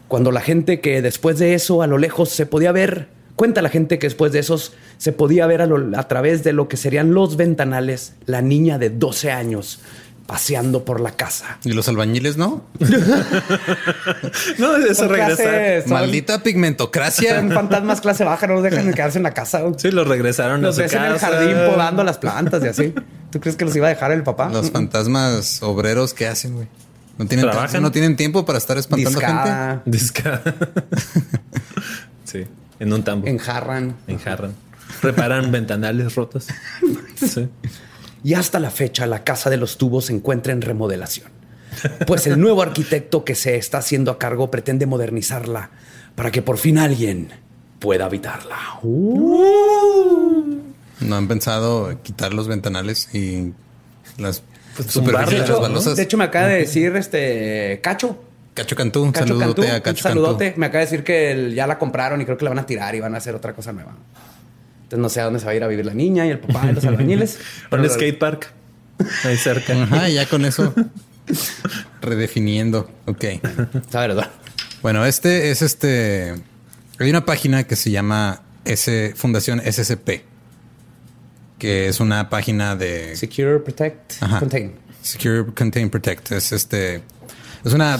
[0.07, 3.07] Cuando la gente que después de eso a lo lejos se podía ver,
[3.41, 6.53] cuenta la gente que después de esos se podía ver a, lo- a través de
[6.53, 9.79] lo que serían los ventanales, la niña de 12 años
[10.27, 11.57] paseando por la casa.
[11.63, 12.63] y los albañiles, ¿no?
[14.59, 15.89] No, eso regresa.
[15.89, 17.37] Maldita pigmentocracia.
[17.39, 19.63] Son fantasmas clase baja, no los dejan quedarse en la casa.
[19.77, 22.93] Sí, los regresaron Los a ves su en el jardín podando las plantas y así.
[23.31, 24.49] ¿Tú crees que los iba a dejar el papá?
[24.49, 26.67] Los fantasmas obreros que hacen, güey.
[27.17, 27.81] No tienen, Trabajan.
[27.81, 29.81] no tienen tiempo para estar espantando gente.
[29.85, 30.41] Disca.
[32.23, 32.45] sí,
[32.81, 33.27] en un tambo.
[33.27, 33.95] enjarran.
[34.07, 34.55] Enjarran.
[35.03, 36.47] Reparan ventanales rotos.
[37.15, 37.47] Sí.
[38.23, 41.29] Y hasta la fecha la casa de los tubos se encuentra en remodelación.
[42.07, 45.69] Pues el nuevo arquitecto que se está haciendo a cargo pretende modernizarla
[46.15, 47.29] para que por fin alguien
[47.79, 48.57] pueda habitarla.
[48.81, 50.59] Uh.
[51.01, 53.53] No han pensado quitar los ventanales y
[54.17, 54.41] las
[54.75, 58.17] Pues De superficies de hecho, me acaba de decir este Cacho.
[58.53, 60.45] Cacho Cantú, un Cacho saludote Cantú, a un Cacho saludote.
[60.45, 60.59] Cantú.
[60.59, 62.65] Me acaba de decir que el- ya la compraron y creo que la van a
[62.65, 63.95] tirar y van a hacer otra cosa nueva.
[64.83, 66.39] Entonces no sé a dónde se va a ir a vivir la niña y el
[66.39, 67.39] papá y los albañiles.
[67.71, 68.51] Un skate park.
[69.23, 69.73] Ahí cerca.
[69.83, 70.73] Ajá, ya con eso
[72.01, 72.91] redefiniendo.
[73.05, 73.23] Ok.
[73.23, 74.29] Está verdad.
[74.81, 76.35] Bueno, este es este.
[76.99, 80.23] Hay una página que se llama S Fundación SCP,
[81.57, 84.39] que es una página de Secure, protect, Ajá.
[84.39, 84.73] contain.
[85.01, 86.31] Secure Contain Protect.
[86.33, 87.01] Es este.
[87.63, 87.99] Es una.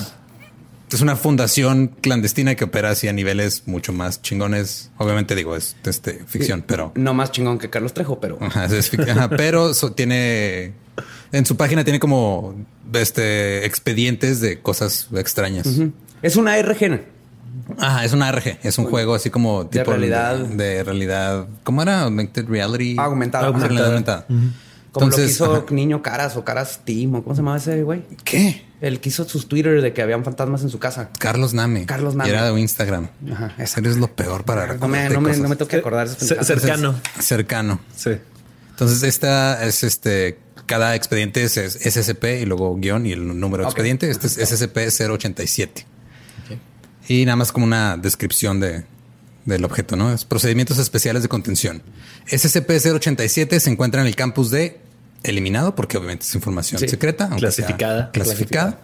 [0.92, 4.92] Es una fundación clandestina que opera así a niveles mucho más chingones.
[4.98, 6.92] Obviamente digo, es este, ficción, pero.
[6.96, 10.74] No más chingón que Carlos Trejo, pero Ajá, es fic- ajá, pero so- tiene.
[11.32, 12.56] En su página tiene como
[12.94, 15.68] este expedientes de cosas extrañas.
[16.22, 17.00] es una RG.
[17.78, 20.36] Ajá, es una ARG, es un juego así como De tipo realidad.
[20.38, 21.48] De, realidad.
[21.64, 22.02] ¿Cómo era?
[22.02, 22.96] Augmented reality.
[22.98, 23.48] Aumentada.
[23.48, 23.88] Aumentada.
[23.88, 24.26] aumentada.
[24.28, 25.66] Como lo que Entonces, hizo ajá.
[25.70, 28.04] Niño Caras o Caras Team o cómo se llamaba ese güey.
[28.26, 28.66] ¿Qué?
[28.82, 31.12] El que hizo sus Twitter de que habían fantasmas en su casa.
[31.20, 31.86] Carlos Name.
[31.86, 32.30] Carlos Name.
[32.30, 33.10] Y era de Instagram.
[33.32, 33.80] Ajá, esa.
[33.80, 36.10] Eres lo peor para No me, no me, no me tengo que acordar.
[36.10, 37.00] cercano.
[37.20, 37.80] cercano.
[37.96, 38.12] Sí.
[38.72, 40.40] Entonces, esta es este.
[40.66, 44.10] Cada expediente es, es SCP y luego guion y el número de expediente.
[44.10, 45.86] Este es SCP-087.
[47.08, 48.86] Y nada más como una descripción de,
[49.46, 50.14] del objeto, ¿no?
[50.14, 51.84] Es procedimientos especiales de contención.
[52.28, 54.80] SCP-087 se encuentra en el campus de
[55.24, 56.88] Eliminado, porque obviamente es información Sí.
[56.88, 57.26] secreta.
[57.26, 58.12] aunque sea Clasificada.
[58.12, 58.80] Clasificada.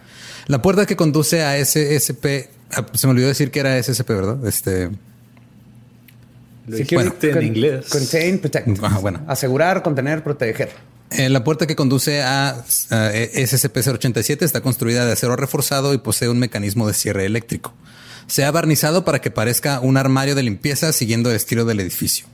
[0.46, 2.48] La puerta que conduce a SCP.
[2.72, 4.46] ah, Se me olvidó decir que era SCP, ¿verdad?
[4.46, 4.90] Este.
[6.92, 7.14] Bueno.
[7.22, 7.86] en inglés.
[7.88, 8.68] Contain, protect.
[8.84, 9.22] Ajá, bueno.
[9.26, 10.70] Asegurar, contener, proteger.
[11.10, 12.54] Eh, la puerta que conduce a, a
[13.12, 17.72] SCP-087 está construida de acero reforzado y posee un mecanismo de cierre eléctrico.
[18.26, 22.26] Se ha barnizado para que parezca un armario de limpieza siguiendo el estilo del edificio.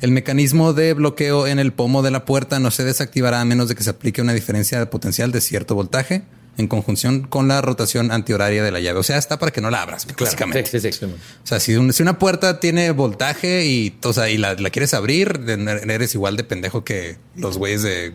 [0.00, 3.68] El mecanismo de bloqueo en el pomo de la puerta no se desactivará a menos
[3.68, 6.22] de que se aplique una diferencia de potencial de cierto voltaje.
[6.58, 8.98] en conjunción con la rotación antihoraria de la llave.
[8.98, 10.64] O sea, está para que no la abras, básicamente.
[10.64, 11.04] Sí, sí, sí.
[11.04, 14.70] O sea, si, un- si una puerta tiene voltaje y, o sea, y la, la
[14.70, 18.14] quieres abrir, eres igual de pendejo que los güeyes de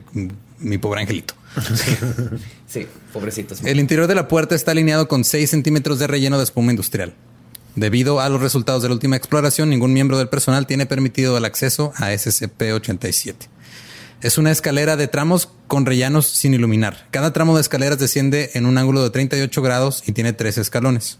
[0.57, 1.35] mi pobre angelito.
[2.67, 3.61] Sí, pobrecitos.
[3.65, 7.13] El interior de la puerta está alineado con 6 centímetros de relleno de espuma industrial.
[7.75, 11.45] Debido a los resultados de la última exploración, ningún miembro del personal tiene permitido el
[11.45, 13.35] acceso a SCP-87.
[14.21, 17.07] Es una escalera de tramos con rellenos sin iluminar.
[17.11, 21.17] Cada tramo de escaleras desciende en un ángulo de 38 grados y tiene tres escalones.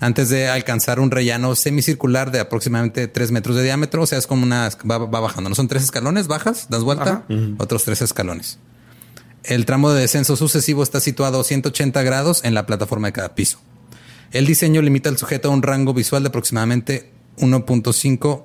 [0.00, 4.26] Antes de alcanzar un rellano semicircular de aproximadamente 3 metros de diámetro, o sea, es
[4.26, 4.70] como una...
[4.90, 5.50] va, va bajando.
[5.50, 7.24] No son tres escalones, bajas, das vuelta,
[7.58, 8.58] otros tres escalones.
[9.44, 13.34] El tramo de descenso sucesivo está situado a 180 grados en la plataforma de cada
[13.34, 13.60] piso.
[14.32, 18.44] El diseño limita al sujeto a un rango visual de aproximadamente 1.5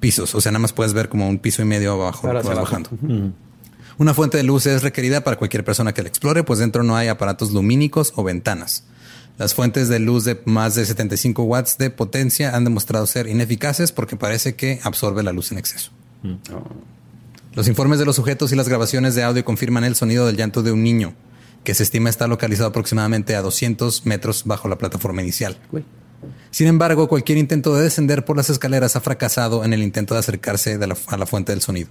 [0.00, 0.34] pisos.
[0.34, 2.26] O sea, nada más puedes ver como un piso y medio abajo.
[2.26, 2.90] Ahora vas bajando.
[3.98, 6.96] Una fuente de luz es requerida para cualquier persona que la explore, pues dentro no
[6.96, 8.84] hay aparatos lumínicos o ventanas.
[9.38, 13.92] Las fuentes de luz de más de 75 watts de potencia han demostrado ser ineficaces
[13.92, 15.90] porque parece que absorbe la luz en exceso.
[17.54, 20.62] Los informes de los sujetos y las grabaciones de audio confirman el sonido del llanto
[20.62, 21.14] de un niño,
[21.64, 25.56] que se estima está localizado aproximadamente a 200 metros bajo la plataforma inicial.
[26.50, 30.20] Sin embargo, cualquier intento de descender por las escaleras ha fracasado en el intento de
[30.20, 31.88] acercarse de la- a la fuente del sonido.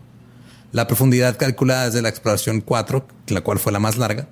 [0.72, 4.28] La profundidad calculada desde la exploración 4, la cual fue la más larga,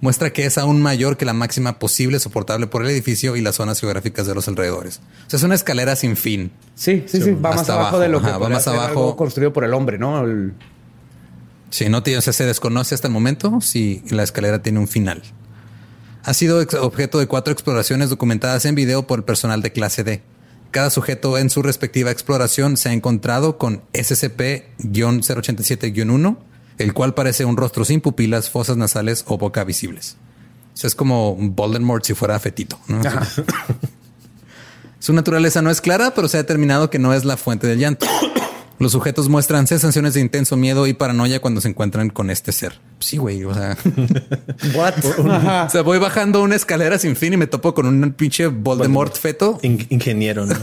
[0.00, 3.56] muestra que es aún mayor que la máxima posible soportable por el edificio y las
[3.56, 5.00] zonas geográficas de los alrededores.
[5.26, 6.50] O sea, es una escalera sin fin.
[6.74, 7.32] Sí, sí, sí.
[7.32, 9.16] Va más abajo, de lo que ajá, va más abajo.
[9.16, 10.24] construido por el hombre, ¿no?
[10.24, 10.54] El-
[11.72, 14.88] Sí, no tiene, o sea, se desconoce hasta el momento si la escalera tiene un
[14.88, 15.22] final.
[16.22, 20.20] Ha sido objeto de cuatro exploraciones documentadas en video por el personal de clase D.
[20.70, 26.36] Cada sujeto en su respectiva exploración se ha encontrado con SCP-087-1,
[26.76, 30.18] el cual parece un rostro sin pupilas, fosas nasales o boca visibles.
[30.82, 32.78] Es como Voldemort si fuera fetito.
[32.86, 33.00] ¿no?
[34.98, 37.78] Su naturaleza no es clara, pero se ha determinado que no es la fuente del
[37.78, 38.04] llanto.
[38.82, 42.80] Los sujetos muestran sensaciones de intenso miedo y paranoia cuando se encuentran con este ser.
[42.98, 43.76] Sí, güey, o sea,
[44.74, 44.94] What?
[45.30, 45.64] Ajá.
[45.64, 49.16] o sea, voy bajando una escalera sin fin y me topo con un pinche Voldemort
[49.16, 50.56] feto In- ingeniero, ¿no?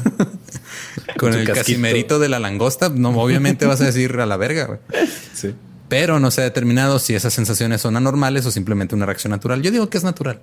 [1.17, 1.53] con el casquito.
[1.55, 2.89] casimerito de la langosta.
[2.89, 4.79] No, obviamente vas a decir a la verga, güey.
[5.33, 5.53] sí.
[5.87, 9.61] Pero no se ha determinado si esas sensaciones son anormales o simplemente una reacción natural.
[9.63, 10.39] Yo digo que es natural.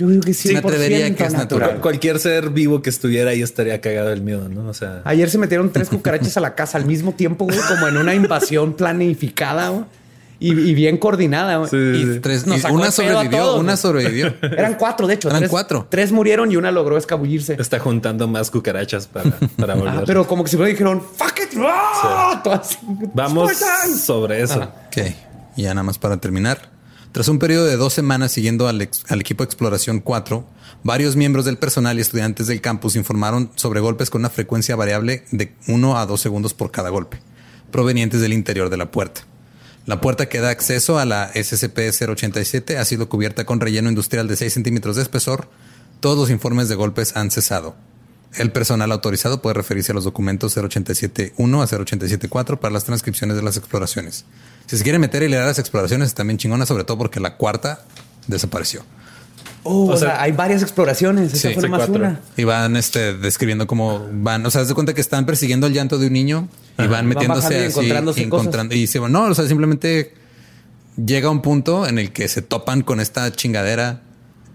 [0.00, 1.78] Yo digo que sí, me atrevería que es natural.
[1.80, 4.68] Cualquier ser vivo que estuviera ahí estaría cagado del miedo, ¿no?
[4.68, 7.86] O sea, Ayer se metieron tres cucarachas a la casa al mismo tiempo, güey, como
[7.86, 9.84] en una invasión planificada, güey.
[10.42, 11.68] Y, y bien coordinada, güey.
[11.68, 12.20] Sí, Y sí, sí.
[12.20, 13.76] Tres- nos y una sobrevivió, todos, una güey.
[13.76, 14.34] sobrevivió.
[14.40, 15.28] Eran cuatro, de hecho.
[15.28, 15.86] Eran tres, cuatro.
[15.90, 17.56] Tres murieron y una logró escabullirse.
[17.60, 19.94] está juntando más cucarachas para, para volver.
[19.98, 21.58] Ah, pero como que si me dijeron, fuck it.
[21.62, 22.40] ¡ah!
[22.42, 22.78] Todas-
[23.12, 23.52] Vamos
[24.02, 24.60] sobre eso.
[24.86, 24.96] Ok,
[25.56, 26.70] y ya nada más para terminar.
[27.12, 30.46] Tras un periodo de dos semanas siguiendo al, equipo exploración 4,
[30.84, 35.24] varios miembros del personal y estudiantes del campus informaron sobre golpes con una frecuencia variable
[35.32, 37.20] de 1 a 2 segundos por cada golpe,
[37.72, 39.22] provenientes del interior de la puerta.
[39.86, 44.36] La puerta que da acceso a la SCP-087 ha sido cubierta con relleno industrial de
[44.36, 45.48] 6 centímetros de espesor.
[45.98, 47.74] Todos los informes de golpes han cesado.
[48.36, 53.42] El personal autorizado puede referirse a los documentos 087.1 a 087.4 para las transcripciones de
[53.42, 54.24] las exploraciones.
[54.66, 57.84] Si se quiere meter y leer las exploraciones, también chingona, sobre todo porque la cuarta
[58.28, 58.82] desapareció.
[59.64, 61.34] Oh, o, O sea, sea, hay varias exploraciones.
[61.34, 61.92] Esa sí, fue cuatro.
[61.94, 62.20] una.
[62.36, 65.72] Y van este, describiendo cómo van, o sea, haz de cuenta que están persiguiendo el
[65.74, 69.24] llanto de un niño y van metiéndose y así, encontrándose encontrando- y se van, no,
[69.24, 70.14] o sea, simplemente
[71.04, 74.02] llega un punto en el que se topan con esta chingadera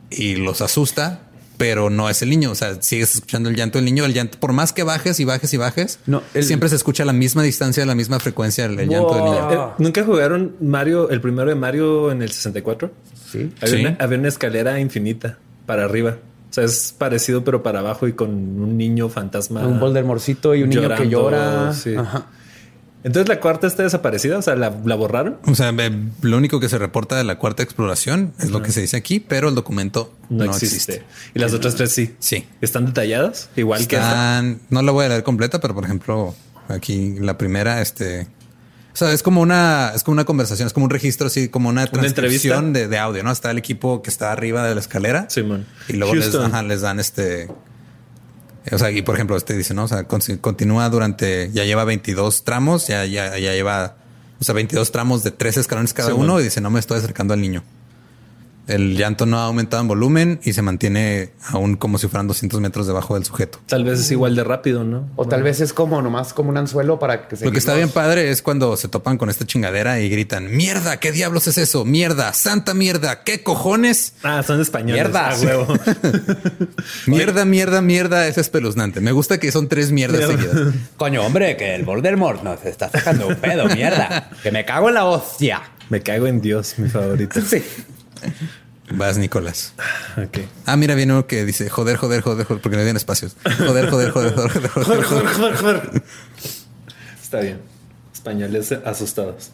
[0.10, 1.25] y los asusta,
[1.58, 2.52] pero no es el niño.
[2.52, 4.06] O sea, sigues escuchando el llanto del niño.
[4.06, 7.04] El llanto, por más que bajes y bajes y bajes, No, el- siempre se escucha
[7.04, 9.52] a la misma distancia, a la misma frecuencia el, llanto del niño.
[9.52, 12.92] Eh, ¿Nunca jugaron Mario, el primero de Mario en el 64?
[13.32, 13.52] Sí.
[13.62, 13.82] Había, Sí.
[13.86, 16.18] Una, había una escalera infinita para arriba.
[16.50, 19.68] O sea, es parecido, pero para abajo y con un niño fantasma.
[19.68, 21.74] Un Voldemorcito y un niño que llora.
[21.74, 21.96] sí.
[21.96, 22.28] Ajá.
[23.06, 25.38] Entonces la cuarta está desaparecida, o sea, la, la borraron.
[25.46, 25.72] O sea,
[26.22, 29.20] lo único que se reporta de la cuarta exploración es lo que se dice aquí,
[29.20, 30.76] pero el documento No, no, existe.
[30.96, 31.04] existe.
[31.36, 32.16] Y las otras tres sí.
[32.18, 32.48] Sí.
[32.62, 33.50] ¿Están detalladas?
[33.56, 34.10] Igual que esta.
[34.10, 36.34] Están, no la voy a leer completa, pero por ejemplo,
[36.68, 38.28] aquí la primera, este,
[38.94, 41.70] o sea, es como una, es como una conversación, es como un registro, así como
[41.70, 43.32] una transcripción de, de audio, ¿no?
[43.32, 45.68] Está el equipo que está arriba de la escalera Simón.
[45.88, 47.50] y luego les, ajá, les dan este,
[48.72, 49.84] o sea, y por ejemplo, este dice, ¿no?
[49.84, 53.96] O sea, con- continúa durante, ya lleva 22 tramos, ya, ya, ya lleva,
[54.40, 56.98] o sea, 22 tramos de tres escalones cada Sí, uno y dice, no me estoy
[56.98, 57.64] acercando al niño.
[58.68, 62.60] El llanto no ha aumentado en volumen y se mantiene aún como si fueran 200
[62.62, 63.60] metros debajo del sujeto.
[63.68, 65.10] Tal vez es igual de rápido, ¿no?
[65.16, 67.46] O tal vez es como nomás como un anzuelo para que se.
[67.46, 71.00] Lo que está bien padre es cuando se topan con esta chingadera y gritan, mierda,
[71.00, 71.86] ¿qué diablos es eso?
[71.86, 74.14] Mierda, santa mierda, ¿qué cojones?
[74.24, 74.96] Ah, son españoles.
[74.96, 75.30] Mierda.
[75.30, 75.68] A huevo.
[77.08, 79.02] Mierda, mierda, mierda, es espeluznante.
[79.02, 80.38] Me gusta que son tres mierdas Mierda.
[80.52, 80.74] seguidas.
[80.98, 84.30] Coño, hombre, que el Voldemort nos está sacando un pedo, mierda.
[84.44, 85.62] Que me cago en la hostia.
[85.90, 87.40] Me cago en Dios, mi favorito.
[87.42, 87.64] Sí.
[88.92, 89.74] Vas, Nicolás.
[90.66, 93.36] Ah, mira, viene uno que dice, joder, joder, joder, joder, porque no tienen espacios.
[93.58, 95.56] Joder, joder, joder, joder, joder, joder, Joder, joder.
[95.56, 96.04] joder.
[97.22, 97.60] Está bien.
[98.14, 99.52] Españoles asustados.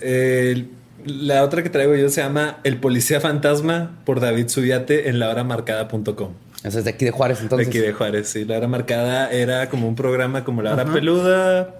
[0.00, 0.70] El-
[1.04, 6.32] la otra que traigo yo se llama El Policía Fantasma por David Subiate en lahoramarcada.com.
[6.62, 7.68] Eso es de aquí de Juárez, De entonces.
[7.68, 8.44] aquí de Juárez, sí.
[8.46, 11.74] La hora marcada era como un programa como La Hora Peluda.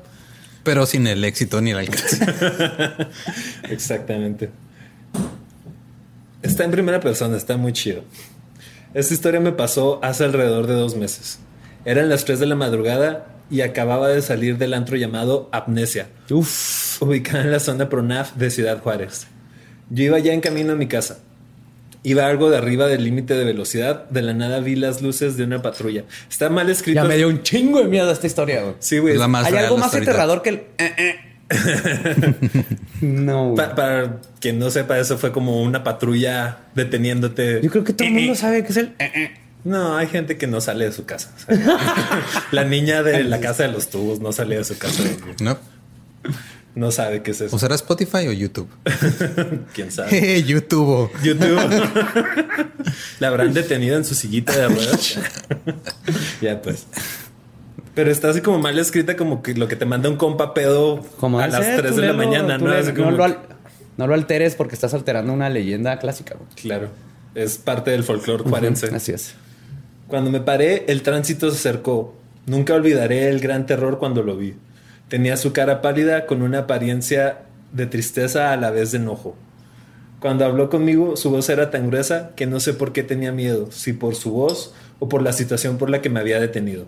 [0.62, 2.18] Pero sin el éxito ni el alcance.
[3.70, 4.50] Exactamente.
[6.45, 8.03] Está en primera persona, está muy chido.
[8.92, 11.38] Esta historia me pasó hace alrededor de dos meses.
[11.86, 17.03] Eran las 3 de la madrugada y acababa de salir del antro llamado Amnesia, Uf.
[17.03, 19.26] ubicada en la zona Pronaf de Ciudad Juárez.
[19.88, 21.18] Yo iba ya en camino a mi casa.
[22.03, 24.09] Iba algo de arriba del límite de velocidad.
[24.11, 26.05] De la nada vi las luces de una patrulla.
[26.30, 27.01] Está mal escrito.
[27.01, 28.74] Ya me dio un chingo de miedo esta historia, güey.
[28.78, 29.14] Sí, güey.
[29.18, 30.55] Hay real algo más aterrador que el.
[30.76, 31.34] eh, eh.
[33.01, 33.55] no.
[33.57, 37.61] Pa- para quien no sepa, eso fue como una patrulla deteniéndote.
[37.62, 38.95] Yo creo que todo el mundo sabe que es el.
[38.99, 39.30] eh, eh.
[39.64, 41.30] No, hay gente que no sale de su casa.
[41.36, 41.78] O sea,
[42.53, 45.03] la niña de la casa de los tubos no sale de su casa.
[45.40, 45.57] ¿No?
[46.74, 47.55] No sabe qué es eso.
[47.55, 48.68] ¿O será Spotify o YouTube?
[49.74, 50.42] ¿Quién sabe?
[50.42, 51.11] YouTube.
[51.22, 51.59] YouTube.
[53.20, 55.18] la habrán detenido en su sillita de ruedas.
[56.42, 56.86] ya pues.
[57.95, 61.01] Pero está así como mal escrita, como que lo que te manda un compa pedo
[61.20, 62.66] Como a las ser, 3 tú de la mañana, ¿no?
[63.97, 66.36] no, lo alteres porque estás alterando una leyenda clásica.
[66.61, 66.88] Claro.
[67.34, 68.95] Es parte del folclore juarense.
[68.95, 69.34] Así es.
[70.09, 72.14] Cuando me paré, el tránsito se acercó.
[72.47, 74.55] Nunca olvidaré el gran terror cuando lo vi.
[75.09, 77.42] Tenía su cara pálida con una apariencia
[77.72, 79.36] de tristeza a la vez de enojo.
[80.20, 83.70] Cuando habló conmigo, su voz era tan gruesa que no sé por qué tenía miedo,
[83.70, 86.86] si por su voz o por la situación por la que me había detenido.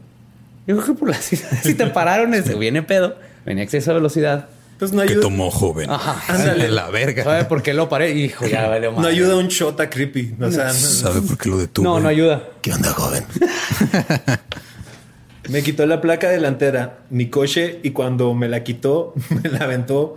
[0.67, 4.49] Yo creo que por la si te pararon, ese viene pedo, venía exceso de velocidad.
[4.79, 5.89] Pues no Que ayuda, tomó joven.
[5.89, 6.23] Ajá.
[6.33, 7.25] Ándale, la verga.
[7.25, 8.13] ¿Sabe por qué lo paré?
[8.13, 10.35] Hijo, ya vale no ayuda un shot a creepy.
[10.41, 11.85] O sea, no- ¿Sabe por qué lo detuvo?
[11.85, 12.43] No, no ayuda.
[12.61, 13.25] ¿Qué onda, joven?
[15.49, 20.17] Me quitó la placa delantera, mi coche, y cuando me la quitó, me la aventó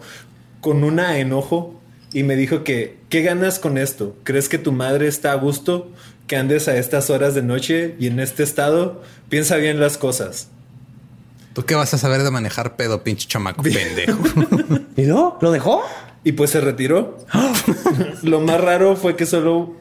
[0.59, 1.79] con una enojo
[2.11, 4.17] y me dijo que, ¿qué ganas con esto?
[4.23, 5.91] ¿Crees que tu madre está a gusto?
[6.29, 10.49] Que andes a estas horas de noche y en este estado, piensa bien las cosas.
[11.53, 14.19] ¿Tú qué vas a saber de manejar pedo, pinche chamaco pendejo?
[14.95, 15.39] ¿Y no?
[15.41, 15.81] ¿Lo dejó?
[16.23, 17.17] Y pues se retiró.
[18.21, 19.75] Lo más raro fue que solo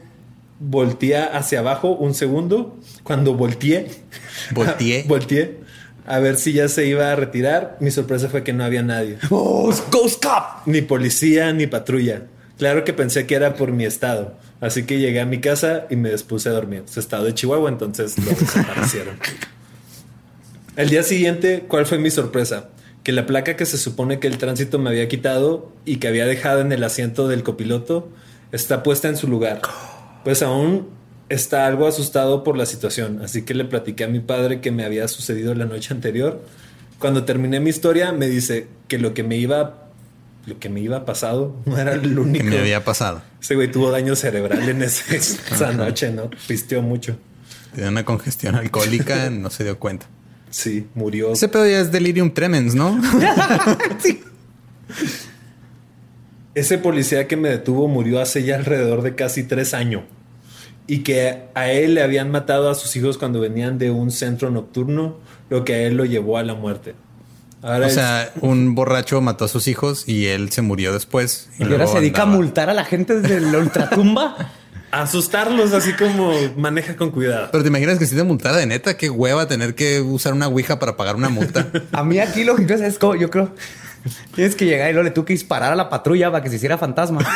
[0.59, 2.79] volteé hacia abajo un segundo.
[3.03, 3.91] Cuando volteé,
[4.51, 5.03] Volteé.
[5.07, 5.59] volteé
[6.07, 7.77] a ver si ya se iba a retirar.
[7.79, 9.19] Mi sorpresa fue que no había nadie.
[9.29, 10.65] ¡Oh, Ghost Cop!
[10.65, 12.23] Ni policía ni patrulla.
[12.57, 14.33] Claro que pensé que era por mi estado.
[14.61, 16.83] Así que llegué a mi casa y me dispuse a dormir.
[16.85, 19.17] Su estado de Chihuahua, entonces lo desaparecieron.
[20.75, 22.69] El día siguiente, ¿cuál fue mi sorpresa?
[23.03, 26.25] Que la placa que se supone que el tránsito me había quitado y que había
[26.25, 28.09] dejado en el asiento del copiloto
[28.51, 29.61] está puesta en su lugar.
[30.23, 30.87] Pues aún
[31.27, 34.85] está algo asustado por la situación, así que le platiqué a mi padre que me
[34.85, 36.41] había sucedido la noche anterior.
[36.97, 39.88] Cuando terminé mi historia, me dice que lo que me iba
[40.45, 42.45] lo que me iba pasado no era el que único.
[42.45, 43.21] me había pasado.
[43.41, 46.29] Ese güey tuvo daño cerebral en ese- esa noche, ¿no?
[46.47, 47.17] Pisteó mucho.
[47.73, 50.07] Tenía una congestión alcohólica, no se dio cuenta.
[50.49, 51.31] Sí, murió.
[51.33, 52.99] Ese pedo ya es delirium tremens, ¿no?
[56.55, 60.03] Ese policía que me detuvo murió hace ya alrededor de casi tres años.
[60.87, 64.49] Y que a él le habían matado a sus hijos cuando venían de un centro
[64.49, 65.19] nocturno,
[65.51, 66.95] lo que a él lo llevó a la muerte.
[67.61, 71.49] Ahora O es- sea, un borracho mató a sus hijos y él se murió después.
[71.59, 74.35] Y ahora se dedica a multar a la gente desde la ultratumba.
[74.91, 77.49] asustarlos así como maneja con cuidado.
[77.51, 80.47] Pero te imaginas que si te multara de neta, qué hueva tener que usar una
[80.47, 81.67] ouija para pagar una multa.
[81.91, 83.53] A mí aquí lo que es como, yo creo,
[84.33, 86.55] tienes que llegar y luego le tuve que disparar a la patrulla para que se
[86.55, 87.19] hiciera fantasma.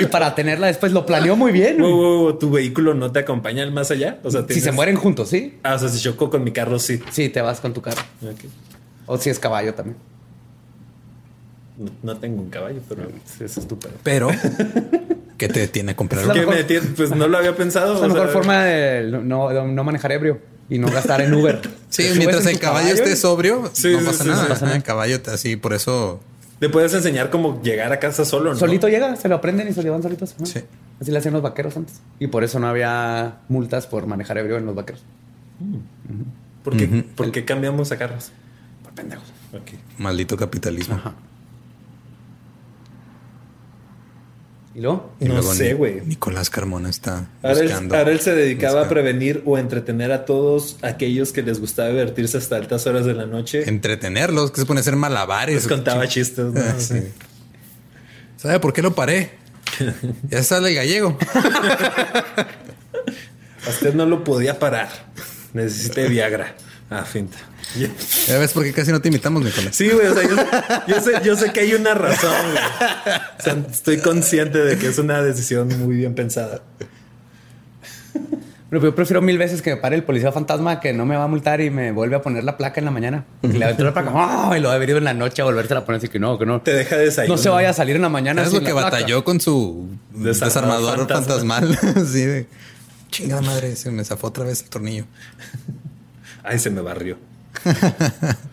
[0.00, 1.78] y para tenerla después lo planeó muy bien.
[1.78, 4.18] Wow, wow, ¿Tu vehículo no te acompaña al más allá?
[4.22, 5.58] O sea, Si se mueren juntos, ¿sí?
[5.62, 7.00] Ah, o sea, si chocó con mi carro, sí.
[7.10, 8.02] Sí, te vas con tu carro.
[8.22, 8.40] Ok.
[9.06, 9.96] O si es caballo también.
[11.78, 13.92] No, no tengo un caballo, pero Sí, es tu pedo.
[14.02, 14.28] Pero,
[15.38, 16.86] ¿qué te detiene a comprar ¿Qué me detiene?
[16.96, 17.94] Pues no lo había pensado.
[17.94, 21.34] Es la mejor sea, forma de no, de no manejar ebrio y no gastar en
[21.34, 21.60] Uber.
[21.90, 24.42] Sí, mientras en el caballo esté sobrio, Sí, no sí, pasa sí, nada.
[24.44, 24.48] sí.
[24.48, 24.76] pasa nada.
[24.76, 26.20] El caballo así, por eso
[26.58, 28.58] Le puedes enseñar cómo llegar a casa solo, ¿no?
[28.58, 30.34] Solito llega, se lo aprenden y se lo llevan solitos.
[30.38, 30.46] ¿no?
[30.46, 30.60] Sí.
[31.00, 32.00] Así le hacían los vaqueros antes.
[32.18, 35.02] Y por eso no había multas por manejar ebrio en los vaqueros.
[36.64, 38.30] ¿Por qué, ¿Por qué cambiamos a carros?
[38.82, 39.26] Por pendejos.
[39.52, 39.78] Ok.
[39.98, 40.94] Maldito capitalismo.
[40.96, 41.14] Ajá.
[44.76, 45.10] ¿Y luego?
[45.20, 46.02] Y No luego sé, güey.
[46.04, 47.96] Nicolás Carmona está Ahora él, buscando.
[47.96, 52.36] ahora él se dedicaba a prevenir o entretener a todos aquellos que les gustaba divertirse
[52.36, 53.66] hasta altas horas de la noche.
[53.70, 55.54] Entretenerlos, que se pone a hacer malabares.
[55.54, 56.44] Les contaba chistes.
[56.52, 56.60] ¿no?
[56.60, 57.00] Ah, sí.
[58.36, 59.30] ¿Sabe por qué lo paré?
[60.28, 61.18] ya sale el gallego.
[63.66, 64.88] A usted no lo podía parar.
[65.54, 66.54] Necesité Viagra.
[66.90, 67.38] Ah, finta.
[68.26, 69.74] Ya ves por qué casi no te imitamos, Nicolás.
[69.76, 70.06] Sí, güey.
[70.06, 70.36] O sea, yo,
[70.94, 72.32] yo sé, yo sé que hay una razón.
[72.52, 72.64] güey.
[73.38, 76.62] O sea, estoy consciente de que es una decisión muy bien pensada.
[78.68, 81.24] Pero yo prefiero mil veces que me pare el policía fantasma que no me va
[81.24, 83.24] a multar y me vuelve a poner la placa en la mañana.
[83.40, 84.54] Porque le aventó la placa ¡ah!
[84.58, 86.46] y lo ha venido en la noche a volverse a poner así que no, que
[86.46, 86.60] no.
[86.62, 87.36] Te deja desayunar.
[87.38, 88.42] No se vaya a salir en la mañana.
[88.42, 88.90] Es lo que placa.
[88.90, 91.60] batalló con su Desarmador desarmador fantasma.
[91.60, 92.06] fantasmal.
[92.12, 92.46] sí, de
[93.10, 95.04] chingada madre, se me zafó otra vez el tornillo.
[96.42, 97.18] Ay, se me barrió.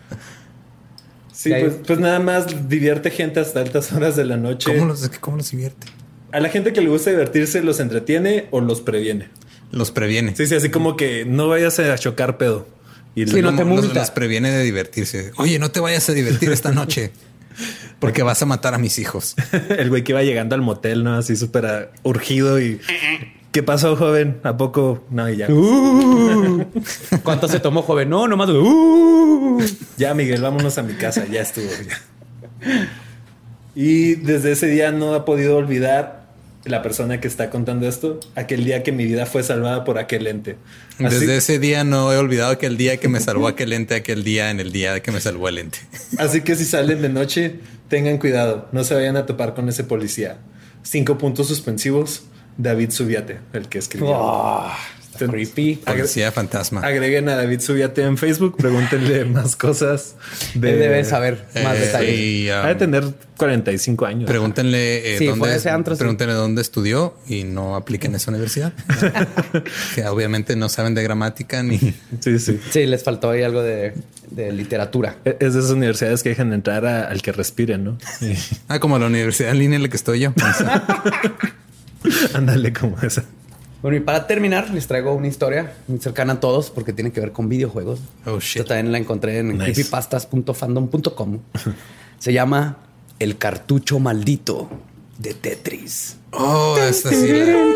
[1.34, 4.72] Sí, pues, pues nada más divierte gente hasta altas horas de la noche.
[4.72, 5.88] ¿Cómo los, ¿Cómo los divierte?
[6.32, 9.28] A la gente que le gusta divertirse, ¿los entretiene o los previene?
[9.70, 10.34] Los previene.
[10.36, 12.66] Sí, sí, así como que no vayas a chocar pedo.
[13.14, 13.92] Y Sí, no te multa.
[13.92, 15.32] los previene de divertirse.
[15.36, 17.10] Oye, no te vayas a divertir esta noche.
[17.98, 19.34] Porque vas a matar a mis hijos.
[19.76, 21.16] el güey que iba llegando al motel, ¿no?
[21.16, 22.80] Así súper ah, urgido y...
[23.54, 24.40] ¿Qué pasó, joven?
[24.42, 25.04] ¿A poco?
[25.10, 25.48] No, y ya.
[25.48, 26.64] Uh.
[27.22, 28.10] ¿Cuánto se tomó, joven?
[28.10, 28.50] No, nomás.
[28.50, 29.62] Uh.
[29.96, 31.24] Ya, Miguel, vámonos a mi casa.
[31.30, 31.68] Ya estuvo.
[31.86, 32.88] ya.
[33.76, 36.24] Y desde ese día no ha podido olvidar
[36.64, 40.26] la persona que está contando esto, aquel día que mi vida fue salvada por aquel
[40.26, 40.56] ente.
[40.98, 43.94] Así, Desde ese día no he olvidado que el día que me salvó aquel ente,
[43.94, 45.78] aquel día en el día que me salvó el ente.
[46.18, 48.68] así que si salen de noche, tengan cuidado.
[48.72, 50.38] No se vayan a topar con ese policía.
[50.82, 52.24] Cinco puntos suspensivos.
[52.56, 54.14] David Subiate, el que escribió.
[54.16, 54.76] Ah,
[55.12, 55.76] está creepy.
[55.76, 56.80] Policía fantasma.
[56.80, 60.16] Agreguen a David Subiate en Facebook, pregúntenle más cosas.
[60.54, 60.70] De...
[60.72, 62.18] Él debe saber más Eh, detalles.
[62.20, 63.04] y, um, Ha de tener
[63.36, 64.28] 45 años.
[64.30, 65.98] Pregúntenle, eh, Sí, dónde, a ese antro, sí.
[65.98, 68.72] pregúntenle dónde estudió y no apliquen esa universidad.
[69.94, 71.78] que obviamente no saben de gramática ni...
[72.20, 72.60] Sí, sí.
[72.70, 73.94] Sí, les faltó ahí algo de,
[74.30, 75.16] de literatura.
[75.24, 77.98] E- Es de esas universidades que dejan entrar a- al que respiren, ¿no?
[78.68, 80.32] Ah, como la universidad en línea en la que estoy yo.
[82.34, 83.24] Ándale como esa.
[83.82, 87.20] Bueno, y para terminar, les traigo una historia muy cercana a todos porque tiene que
[87.20, 88.00] ver con videojuegos.
[88.24, 88.62] Oh, shit.
[88.62, 89.72] Yo también la encontré en Nice.
[89.74, 91.38] creepypastas.fandom.com.
[92.18, 92.78] Se llama
[93.18, 94.70] El cartucho maldito
[95.18, 96.16] de Tetris.
[96.30, 97.28] Oh, esta sí.
[97.28, 97.74] la-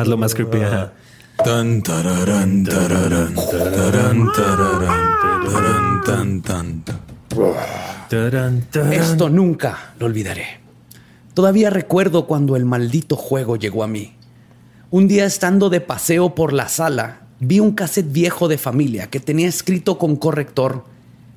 [0.00, 0.60] Hazlo más creepy.
[0.62, 0.92] ajá.
[8.12, 8.92] Tarán, tarán.
[8.92, 10.60] Esto nunca lo olvidaré.
[11.32, 14.12] Todavía recuerdo cuando el maldito juego llegó a mí.
[14.90, 19.18] Un día estando de paseo por la sala, vi un cassette viejo de familia que
[19.18, 20.84] tenía escrito con corrector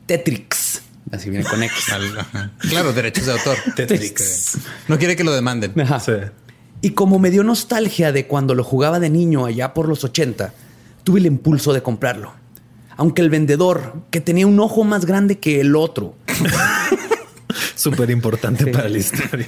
[0.06, 0.82] Tetrix.
[1.14, 1.86] Así viene con X.
[2.70, 3.56] Claro, derechos de autor.
[3.78, 4.58] Tetrix.
[4.90, 5.80] No quiere que lo demanden.
[5.80, 6.02] Ajá.
[6.02, 6.12] Sí.
[6.82, 10.54] Y como me dio nostalgia de cuando lo jugaba de niño allá por los 80,
[11.06, 12.34] tuve el impulso de comprarlo.
[12.98, 16.16] Aunque el vendedor, que tenía un ojo más grande que el otro,
[17.76, 19.48] Súper importante para la historia.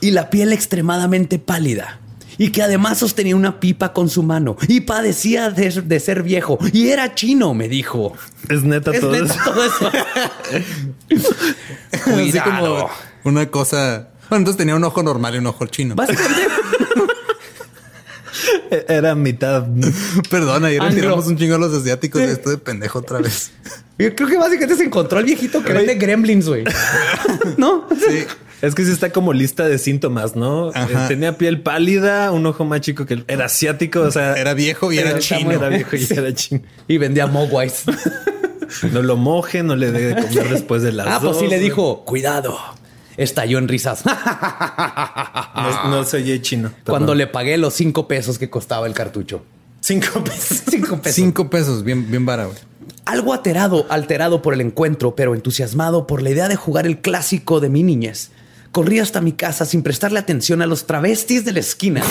[0.00, 2.00] y la piel extremadamente pálida,
[2.38, 6.58] y que además sostenía una pipa con su mano, y padecía de, de ser viejo,
[6.72, 8.12] y era chino, me dijo.
[8.48, 9.40] Es neta Es todo neta eso.
[9.44, 9.90] todo eso.
[11.92, 12.76] Así Cuidado.
[12.76, 12.90] como
[13.24, 14.08] una cosa.
[14.30, 15.94] Bueno, entonces tenía un ojo normal y un ojo chino.
[15.94, 16.42] Básicamente,
[18.88, 19.66] Era mitad.
[20.30, 20.94] Perdón, ayer Anglo.
[20.94, 23.52] tiramos un chingo a los asiáticos de esto de pendejo otra vez.
[23.98, 26.64] yo creo que básicamente se encontró al viejito que vende gremlins, güey.
[27.56, 27.88] ¿No?
[27.90, 28.24] Sí.
[28.62, 30.70] Es que sí está como lista de síntomas, ¿no?
[30.70, 31.04] Ajá.
[31.04, 33.24] Eh, Tenía piel pálida, un ojo más chico que el...
[33.28, 34.34] Era asiático, o sea...
[34.34, 35.50] Era viejo y era era chino.
[35.52, 36.62] Era viejo y era chino.
[36.88, 37.84] Y vendía Mogwais.
[38.90, 41.58] No lo moje, no le dé de comer después de las Ah, pues sí le
[41.58, 42.58] dijo, cuidado.
[43.16, 44.04] Estalló en risas.
[44.04, 46.72] No, no se oye chino.
[46.84, 49.44] Cuando le pagué los cinco pesos que costaba el cartucho.
[49.80, 50.62] Cinco pesos.
[50.70, 51.14] Cinco pesos.
[51.14, 52.38] Cinco pesos, bien, bien güey.
[53.04, 57.60] Algo alterado, alterado por el encuentro, pero entusiasmado por la idea de jugar el clásico
[57.60, 58.30] de mi niñez.
[58.72, 62.02] Corrí hasta mi casa sin prestarle atención a los travestis de la esquina.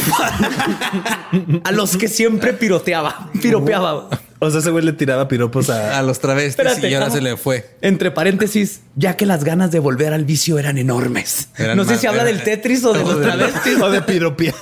[1.64, 4.08] a los que siempre piroteaba, piropeaba.
[4.48, 5.98] O sea, ese güey le tiraba piropos a...
[6.00, 7.16] A los travestis Espérate, y ahora ¿cómo?
[7.18, 7.76] se le fue.
[7.82, 11.50] Entre paréntesis, ya que las ganas de volver al vicio eran enormes.
[11.58, 13.78] Eran no sé más- si habla era- del Tetris o de los travestis.
[13.82, 14.56] o de piropear.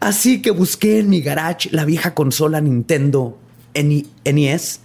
[0.00, 3.38] Así que busqué en mi garage la vieja consola Nintendo
[3.74, 4.80] NES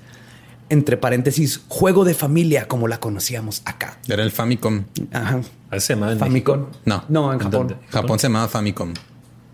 [0.70, 4.00] entre paréntesis, juego de familia como la conocíamos acá.
[4.08, 4.84] Era el Famicom.
[5.14, 5.40] Ajá.
[5.70, 6.66] Ahí se llama en Famicom.
[6.84, 7.06] No.
[7.08, 7.68] No, en ¿En Japón.
[7.70, 7.76] dónde?
[7.90, 8.94] Japón se llamaba Famicom.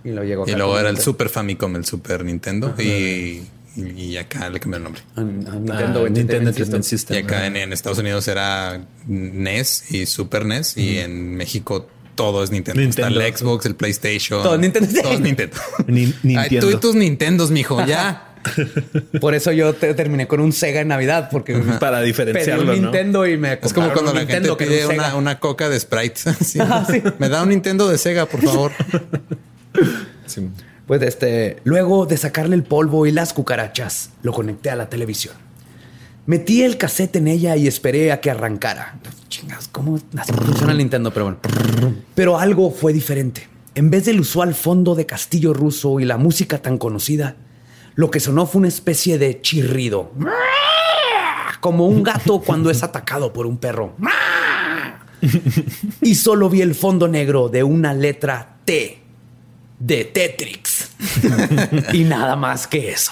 [0.04, 0.98] Y luego llegó Y luego era el.
[0.98, 2.74] Super Famicom, el Super Nintendo.
[2.80, 3.44] Y,
[3.76, 5.02] y acá le cambiaron el nombre.
[5.16, 7.16] Ah, ah, Ah, Nintendo, Nintendo Entertainment System.
[7.18, 10.78] Y acá en, en Estados Unidos era NES y Super NES.
[10.78, 12.80] Y en México todo es Nintendo.
[12.82, 13.08] Nintendo.
[13.20, 14.44] Está el Xbox, el PlayStation.
[14.44, 15.02] Todo Nintendo.
[15.02, 15.58] Todo es Nintendo.
[15.88, 16.68] Ni- Ay, Nintendo.
[16.70, 17.84] tú y tus Nintendos, mijo.
[17.86, 18.30] Ya.
[19.22, 22.82] Por eso yo te- terminé con un Sega en Navidad, porque Para pedí diferenciarlo, un
[22.82, 22.92] ¿no?
[22.92, 25.70] Nintendo y me Es como cuando un la Nintendo gente un pide una, una coca
[25.70, 26.20] de Sprite.
[26.44, 26.60] Sí.
[26.62, 27.02] Ah, sí.
[27.20, 28.72] Me da un Nintendo de Sega, por favor.
[30.26, 30.50] Sí.
[30.88, 35.36] Pues este, luego de sacarle el polvo y las cucarachas, lo conecté a la televisión.
[36.26, 39.00] Metí el cassette en ella y esperé a que arrancara.
[39.28, 41.12] Chingas, ¿cómo funciona el Nintendo?
[41.12, 41.40] Pero bueno.
[42.16, 43.48] Pero algo fue diferente.
[43.76, 47.36] En vez del usual fondo de castillo ruso y la música tan conocida,
[47.96, 50.12] lo que sonó fue una especie de chirrido.
[51.60, 53.96] Como un gato cuando es atacado por un perro.
[56.02, 59.02] Y solo vi el fondo negro de una letra T
[59.80, 60.73] de Tetrix.
[61.94, 63.12] y nada más que eso.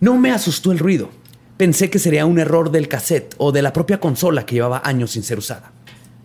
[0.00, 1.10] No me asustó el ruido.
[1.56, 5.12] Pensé que sería un error del cassette o de la propia consola que llevaba años
[5.12, 5.72] sin ser usada.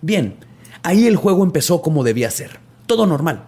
[0.01, 0.35] Bien,
[0.83, 2.59] ahí el juego empezó como debía ser.
[2.85, 3.45] Todo normal.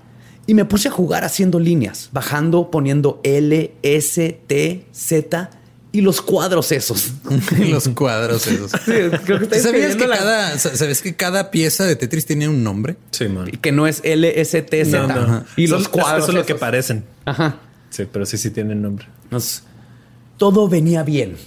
[0.47, 5.49] Y me puse a jugar haciendo líneas, bajando, poniendo L, S, T, Z
[5.93, 7.11] y los cuadros esos.
[7.59, 8.71] Los cuadros esos.
[8.83, 12.25] creo que ¿Tú estoy ¿Sabías que, la- cada, sa- ¿Sabes que cada pieza de Tetris
[12.25, 12.97] tiene un nombre?
[13.11, 13.45] Sí, man.
[13.61, 15.07] que no es L, S, T, Z.
[15.07, 15.45] No, no.
[15.55, 16.23] Y Son- los cuadros.
[16.23, 17.05] Eso es lo que parecen.
[17.25, 17.59] Ajá.
[17.91, 19.05] Sí, pero sí, sí tienen nombre.
[19.31, 19.63] Nos-
[20.37, 21.37] Todo venía bien,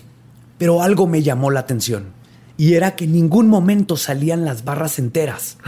[0.58, 2.14] pero algo me llamó la atención.
[2.56, 5.58] Y era que en ningún momento salían las barras enteras.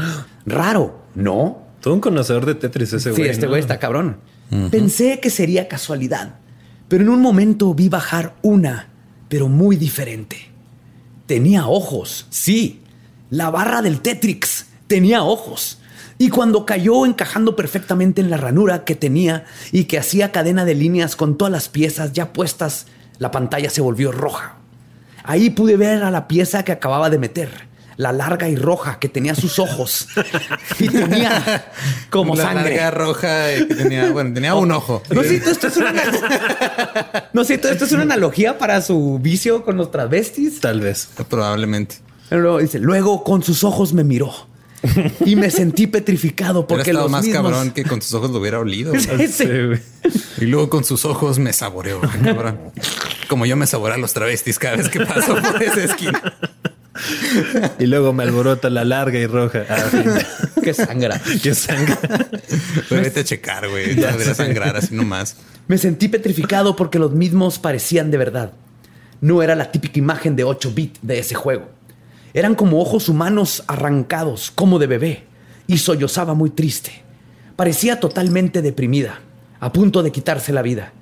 [0.46, 1.66] Raro, ¿no?
[1.82, 3.28] Todo un conocedor de Tetris ese Sí, güey.
[3.30, 3.50] este ¿no?
[3.50, 4.18] güey está cabrón.
[4.70, 6.36] Pensé que sería casualidad,
[6.88, 8.88] pero en un momento vi bajar una,
[9.28, 10.48] pero muy diferente.
[11.26, 12.80] Tenía ojos, sí.
[13.30, 15.78] La barra del Tetrix tenía ojos.
[16.16, 20.74] Y cuando cayó encajando perfectamente en la ranura que tenía y que hacía cadena de
[20.74, 22.86] líneas con todas las piezas ya puestas,
[23.18, 24.56] la pantalla se volvió roja.
[25.22, 27.67] Ahí pude ver a la pieza que acababa de meter,
[27.98, 30.06] la larga y roja que tenía sus ojos
[30.78, 31.72] y tenía
[32.10, 32.76] como la sangre.
[32.76, 35.02] larga roja y que tenía, bueno, tenía un ojo.
[35.10, 35.92] No sé, esto es una
[37.32, 40.60] No sé, esto es una analogía para su vicio con los travestis.
[40.60, 41.08] Tal vez.
[41.28, 41.96] Probablemente.
[42.28, 44.32] Pero luego dice, luego con sus ojos me miró
[45.26, 47.42] y me sentí petrificado Porque los más mismos...
[47.42, 48.92] cabrón que con sus ojos lo hubiera olido.
[48.94, 49.26] Sí.
[49.26, 49.44] Sí.
[50.38, 52.60] Y luego con sus ojos me saboreó, cabrón.
[53.28, 56.22] Como yo me saboreo a los travestis cada vez que paso por esa esquina.
[57.78, 59.64] Y luego me alborota la larga y roja.
[59.68, 59.84] Ah,
[60.62, 61.20] que sangra.
[61.42, 61.96] Qué sangre.
[62.88, 63.96] Pero vete a checar, güey.
[63.96, 65.36] No debería sangrar así nomás.
[65.66, 68.52] Me sentí petrificado porque los mismos parecían de verdad.
[69.20, 71.68] No era la típica imagen de 8 bits de ese juego.
[72.34, 75.24] Eran como ojos humanos arrancados, como de bebé,
[75.66, 77.02] y sollozaba muy triste.
[77.56, 79.20] Parecía totalmente deprimida,
[79.60, 80.92] a punto de quitarse la vida.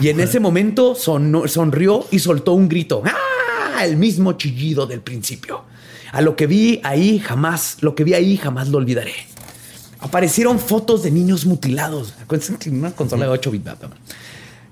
[0.00, 3.02] Y en ese momento sonó- sonrió y soltó un grito.
[3.04, 3.16] ¡Ah!
[3.84, 5.64] El mismo chillido del principio.
[6.12, 9.14] A lo que vi ahí jamás, lo que vi ahí jamás lo olvidaré.
[10.00, 12.14] Aparecieron fotos de niños mutilados.
[12.22, 13.70] Acuérdense que una consola de 8 bits.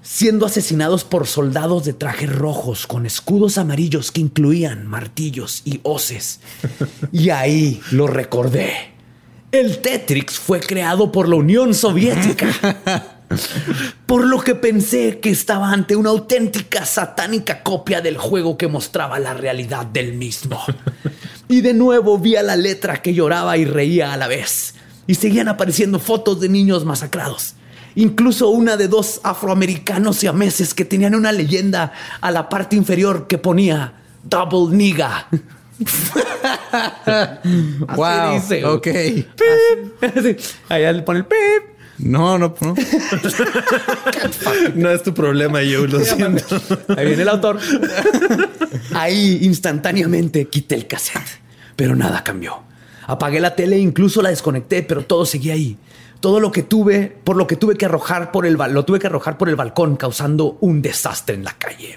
[0.03, 6.41] Siendo asesinados por soldados de trajes rojos con escudos amarillos que incluían martillos y hoces.
[7.13, 8.73] Y ahí lo recordé.
[9.53, 13.15] El Tetrix fue creado por la Unión Soviética.
[14.07, 19.19] Por lo que pensé que estaba ante una auténtica satánica copia del juego que mostraba
[19.19, 20.61] la realidad del mismo.
[21.49, 24.75] Y de nuevo vi a la letra que lloraba y reía a la vez.
[25.07, 27.55] Y seguían apareciendo fotos de niños masacrados.
[27.95, 33.39] Incluso una de dos afroamericanos siameses que tenían una leyenda a la parte inferior que
[33.39, 35.29] ponía Double Niga.
[37.97, 38.35] wow.
[38.35, 38.87] dice, ok.
[40.17, 40.37] Así.
[40.69, 41.78] Allá le pone el pip.
[41.99, 42.75] No, no, no.
[44.75, 46.45] No es tu problema, yo lo siento.
[46.97, 47.59] Ahí viene el autor.
[48.95, 51.41] Ahí instantáneamente quité el cassette,
[51.77, 52.63] pero nada cambió.
[53.07, 55.77] Apagué la tele, incluso la desconecté, pero todo seguía ahí.
[56.21, 58.99] Todo lo que tuve, por lo que tuve que arrojar por el bal- lo tuve
[58.99, 61.97] que arrojar por el balcón, causando un desastre en la calle.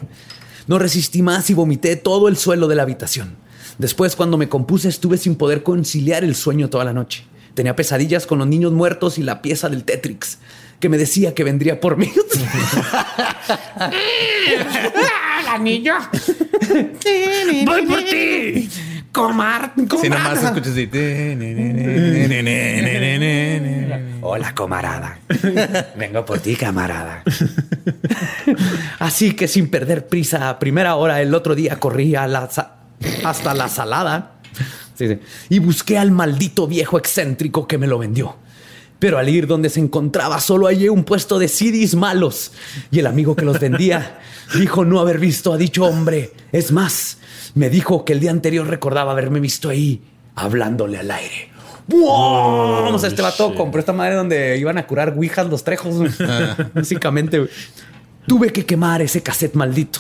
[0.68, 3.36] No resistí más y vomité todo el suelo de la habitación.
[3.78, 7.26] Después, cuando me compuse, estuve sin poder conciliar el sueño toda la noche.
[7.54, 10.38] Tenía pesadillas con los niños muertos y la pieza del Tetrix,
[10.80, 12.12] que me decía que vendría por mí.
[15.52, 15.96] anillo.
[17.66, 18.70] ¡Voy por ti!
[19.12, 19.74] ¡Comar!
[20.02, 20.90] Si nomás escuchas así.
[24.22, 25.20] Hola, camarada.
[25.98, 27.24] Vengo por ti, camarada.
[29.00, 32.50] Así que sin perder prisa, a primera hora el otro día corrí a la
[33.24, 34.34] hasta la salada
[35.02, 35.20] Sí, sí.
[35.50, 38.36] y busqué al maldito viejo excéntrico que me lo vendió.
[39.00, 42.52] Pero al ir donde se encontraba, solo hallé un puesto de CDs malos.
[42.92, 44.20] Y el amigo que los vendía
[44.60, 46.34] dijo no haber visto a dicho hombre.
[46.52, 47.18] Es más,
[47.56, 50.04] me dijo que el día anterior recordaba haberme visto ahí
[50.36, 51.50] hablándole al aire.
[51.88, 52.94] ¡Wow!
[52.94, 55.96] o sea, este vato compró esta madre donde iban a curar ouijas los trejos.
[56.76, 57.50] Básicamente.
[58.28, 60.00] Tuve que quemar ese cassette maldito.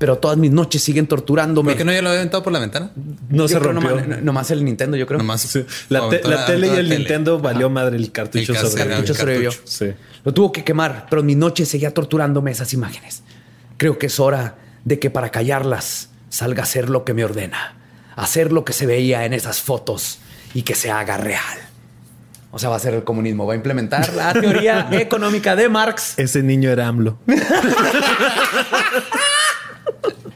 [0.00, 1.72] Pero todas mis noches siguen torturándome.
[1.72, 2.90] ¿Por qué no ya lo había aventado por la ventana?
[3.28, 4.00] No Yo se rompió.
[4.00, 5.18] Nomás, nomás el Nintendo, yo creo.
[5.18, 5.62] Nomás Sí.
[5.90, 6.96] La, te- aventó la tele y el la tele.
[7.00, 9.52] Nintendo valió madre el cartucho El sobre el cartucho sobrevivió.
[9.64, 9.92] Sí.
[10.24, 13.22] Lo tuvo que quemar, pero mi noche seguía torturándome esas imágenes.
[13.76, 17.74] Creo que es hora de que para callarlas salga a hacer lo que me ordena.
[18.16, 20.18] Hacer lo que se veía en esas fotos
[20.54, 21.58] y que se haga real.
[22.52, 23.46] O sea, va a ser el comunismo.
[23.46, 26.14] Va a implementar la teoría económica de Marx.
[26.18, 27.18] Ese niño era AMLO.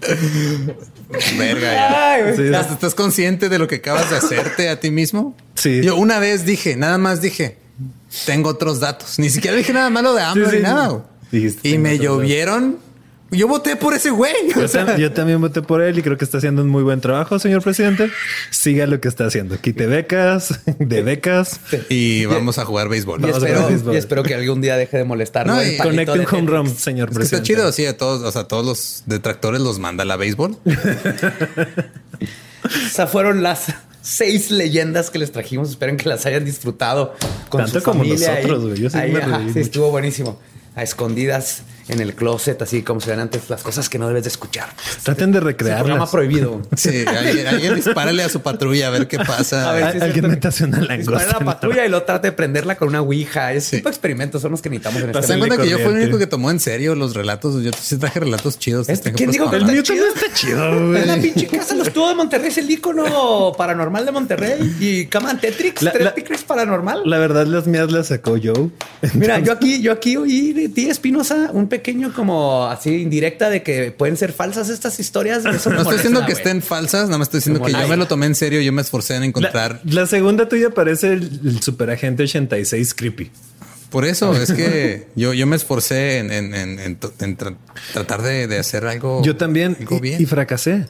[1.39, 2.13] Verga, ya.
[2.13, 2.23] Ay.
[2.37, 2.43] Sí.
[2.45, 5.37] ¿Estás, estás consciente de lo que acabas de hacerte a ti mismo?
[5.55, 5.81] Sí.
[5.83, 7.59] Yo una vez dije, nada más dije,
[8.27, 9.19] tengo otros datos.
[9.19, 10.59] Ni siquiera dije nada malo de Sí, ni sí.
[10.63, 11.05] nada.
[11.31, 12.79] Dijiste, y me llovieron.
[13.35, 14.33] Yo voté por ese güey.
[14.55, 16.69] Yo, O sea, tam- yo también voté por él y creo que está haciendo un
[16.69, 18.11] muy buen trabajo, señor presidente.
[18.51, 19.59] Siga lo que está haciendo.
[19.61, 21.61] Quite becas, de becas.
[21.89, 23.25] y vamos a jugar béisbol.
[23.25, 23.95] Y espero, béisbol.
[23.95, 25.47] y espero que algún día deje de molestar.
[25.47, 27.47] No, y- Conecte un home run, señor Es que está presidente.
[27.63, 30.57] chido, sí, a todos, o sea, todos los detractores los manda la béisbol.
[32.87, 33.67] Esas fueron las
[34.01, 35.71] seis leyendas que les trajimos.
[35.71, 37.15] Esperen que las hayan disfrutado
[37.49, 38.81] con Tanto su como familia nosotros, güey.
[38.81, 39.61] Yo sí Ahí, me ajá, reí sí, mucho.
[39.61, 40.41] estuvo buenísimo.
[40.77, 44.25] A escondidas en el closet, así como se ven antes las cosas que no debes
[44.25, 44.69] de escuchar.
[45.03, 46.63] Traten de un programa prohibido.
[46.77, 49.71] Sí, alguien, alguien dispárale a su patrulla a ver qué pasa.
[49.71, 51.37] A ver, es alguien métase una Dispara langosta.
[51.37, 53.53] a la patrulla y lo trate de prenderla con una ouija.
[53.53, 53.77] Ese Sí.
[53.77, 55.79] tipo de experimentos son los que necesitamos en este ¿Se dan el cuenta que yo
[55.79, 57.63] fui el único que tomó en serio los relatos?
[57.63, 58.89] Yo sí traje relatos chidos.
[58.89, 60.05] Este, ¿quién dijo que El mío chido?
[60.07, 61.33] también está chido, Es la güey.
[61.33, 64.77] pinche casa, los estuvo de Monterrey, es el ícono paranormal de Monterrey.
[64.81, 67.03] Y cama Tetrix, La- la- Tetrix paranormal.
[67.05, 68.71] La verdad, las mías las sacó Joe.
[69.15, 73.63] Mira, yo aquí, yo aquí oí de ti, Espinosa, un pequeño como así indirecta de
[73.63, 75.45] que pueden ser falsas estas historias.
[75.45, 77.89] Eso me No estoy diciendo que estén falsas, nada más estoy diciendo Me que yo
[77.89, 78.61] me lo tomé en serio.
[78.61, 79.81] Yo me esforcé en encontrar.
[79.85, 83.31] La, la segunda tuya parece el, el superagente 86 creepy.
[83.91, 87.57] Por eso es que yo, yo me esforcé en, en- en- en to- en tra-
[87.93, 89.23] tratar de, de hacer algo.
[89.23, 90.21] Yo también algo y, bien.
[90.23, 90.87] y fracasé.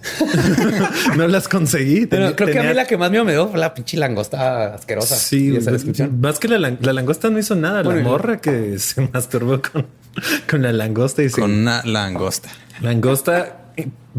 [1.16, 2.07] no las conseguí.
[2.07, 3.99] Pero Tenía- creo que a mí la que más miedo me dio fue la pinche
[3.99, 5.16] langosta asquerosa.
[5.16, 6.18] Sí, y esa descripción.
[6.20, 7.82] más que la, lang- la langosta no hizo nada.
[7.82, 9.87] Bueno, la morra que se masturbó con,
[10.51, 12.49] con la langosta y se- con una langosta.
[12.81, 13.61] langosta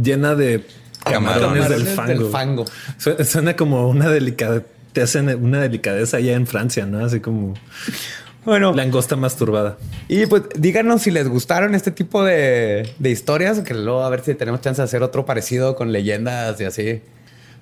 [0.01, 0.65] llena de
[1.03, 2.29] camarones, Camarones del del fango.
[2.29, 2.65] fango.
[2.97, 4.65] Su- Suena como una delicadeza.
[4.93, 7.03] Te hacen una delicadeza allá en Francia, ¿no?
[7.05, 7.53] Así como
[8.45, 9.77] Bueno, langosta masturbada.
[10.07, 14.21] y pues díganos si les gustaron este tipo de, de historias, que luego a ver
[14.23, 17.01] si tenemos chance de hacer otro parecido con leyendas y así.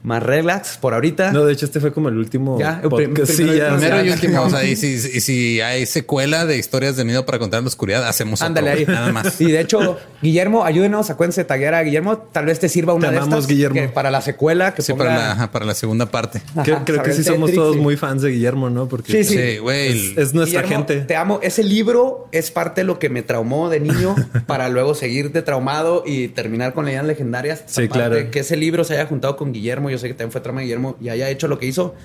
[0.04, 1.32] Más relax por ahorita.
[1.32, 3.32] No, de hecho, este fue como el último Ya, el prim- podcast.
[3.32, 3.76] Sí, primero y ya.
[3.78, 4.14] Primero y ya.
[4.14, 4.42] último.
[4.42, 7.64] O sea, y si, y si hay secuela de historias de miedo para contar en
[7.64, 8.86] la oscuridad, hacemos otro, Ándale ahí.
[8.86, 9.40] Nada más.
[9.40, 12.18] Y de hecho, Guillermo, ayúdenos, acuérdense de taguear a Guillermo.
[12.18, 13.48] Tal vez te sirva una Te de amamos, estas.
[13.50, 13.76] Guillermo.
[13.82, 16.42] que para la secuela que Sí, ponga- para la, ajá, para la segunda parte.
[16.52, 17.82] Ajá, Creo, creo que sí somos Tetris, todos sí.
[17.82, 18.88] muy fans de Guillermo, ¿no?
[18.90, 19.58] Porque Sí, sí.
[19.60, 20.12] Güey.
[20.12, 21.06] es, es nuestra Guillermo, gente.
[21.06, 21.40] Te amo.
[21.42, 24.16] Ese libro es parte de lo que me traumó de niño
[24.48, 27.64] para luego seguir de traumado y terminar con leyendas legendarias.
[27.68, 28.32] Sí, Aparte, claro.
[28.32, 29.93] Que ese libro se haya juntado con Guillermo.
[29.94, 31.96] Yo sé que también fue trauma de Guillermo y haya hecho lo que hizo.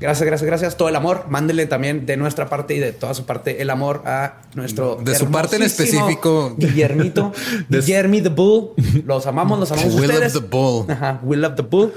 [0.00, 0.76] Gracias, gracias, gracias.
[0.76, 1.26] Todo el amor.
[1.28, 4.96] Mándele también de nuestra parte y de toda su parte el amor a nuestro.
[4.96, 6.54] De su parte en específico.
[6.56, 7.32] Guillermito.
[7.68, 8.70] Guillermi the Bull.
[9.04, 9.94] Los amamos, los amamos.
[9.94, 10.32] We love ustedes.
[10.32, 10.90] the bull.
[10.90, 11.20] Ajá.
[11.22, 11.92] We love the Bull.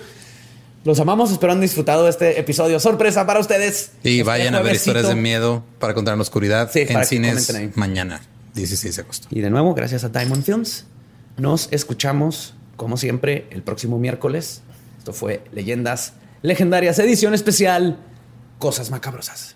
[0.83, 1.31] Los amamos.
[1.31, 2.79] Espero han disfrutado este episodio.
[2.79, 3.91] Sorpresa para ustedes.
[4.03, 7.05] Y Este vayan a ver historias de miedo para contar en la oscuridad Sí, en
[7.05, 8.21] cines mañana,
[8.53, 9.27] 16 de agosto.
[9.31, 10.85] Y de nuevo, gracias a Diamond Films.
[11.37, 14.61] Nos escuchamos, como siempre, el próximo miércoles.
[15.05, 17.99] Esto fue Leyendas Legendarias, edición especial,
[18.57, 19.55] Cosas Macabrosas.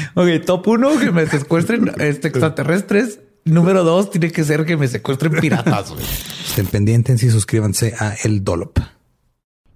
[0.15, 3.19] Ok, top uno, que me secuestren este, extraterrestres.
[3.43, 5.93] Número dos, tiene que ser que me secuestren piratas.
[6.45, 8.77] Estén pendientes y suscríbanse a El Dolop.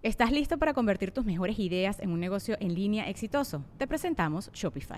[0.04, 3.66] ¿Estás listo para convertir tus mejores ideas en un negocio en línea exitoso?
[3.80, 4.98] Te presentamos Shopify.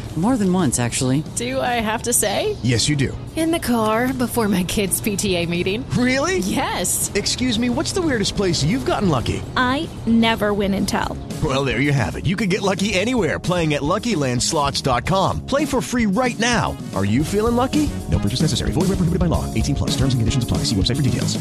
[0.17, 1.23] More than once, actually.
[1.37, 2.57] Do I have to say?
[2.63, 3.17] Yes, you do.
[3.37, 5.89] In the car before my kids' PTA meeting.
[5.91, 6.39] Really?
[6.39, 7.09] Yes.
[7.15, 9.41] Excuse me, what's the weirdest place you've gotten lucky?
[9.55, 11.17] I never win and tell.
[11.41, 12.25] Well, there you have it.
[12.25, 15.45] You can get lucky anywhere playing at LuckyLandSlots.com.
[15.45, 16.75] Play for free right now.
[16.93, 17.89] Are you feeling lucky?
[18.09, 18.71] No purchase necessary.
[18.73, 19.51] Void where prohibited by law.
[19.53, 19.91] 18 plus.
[19.91, 20.57] Terms and conditions apply.
[20.65, 21.39] See website for details.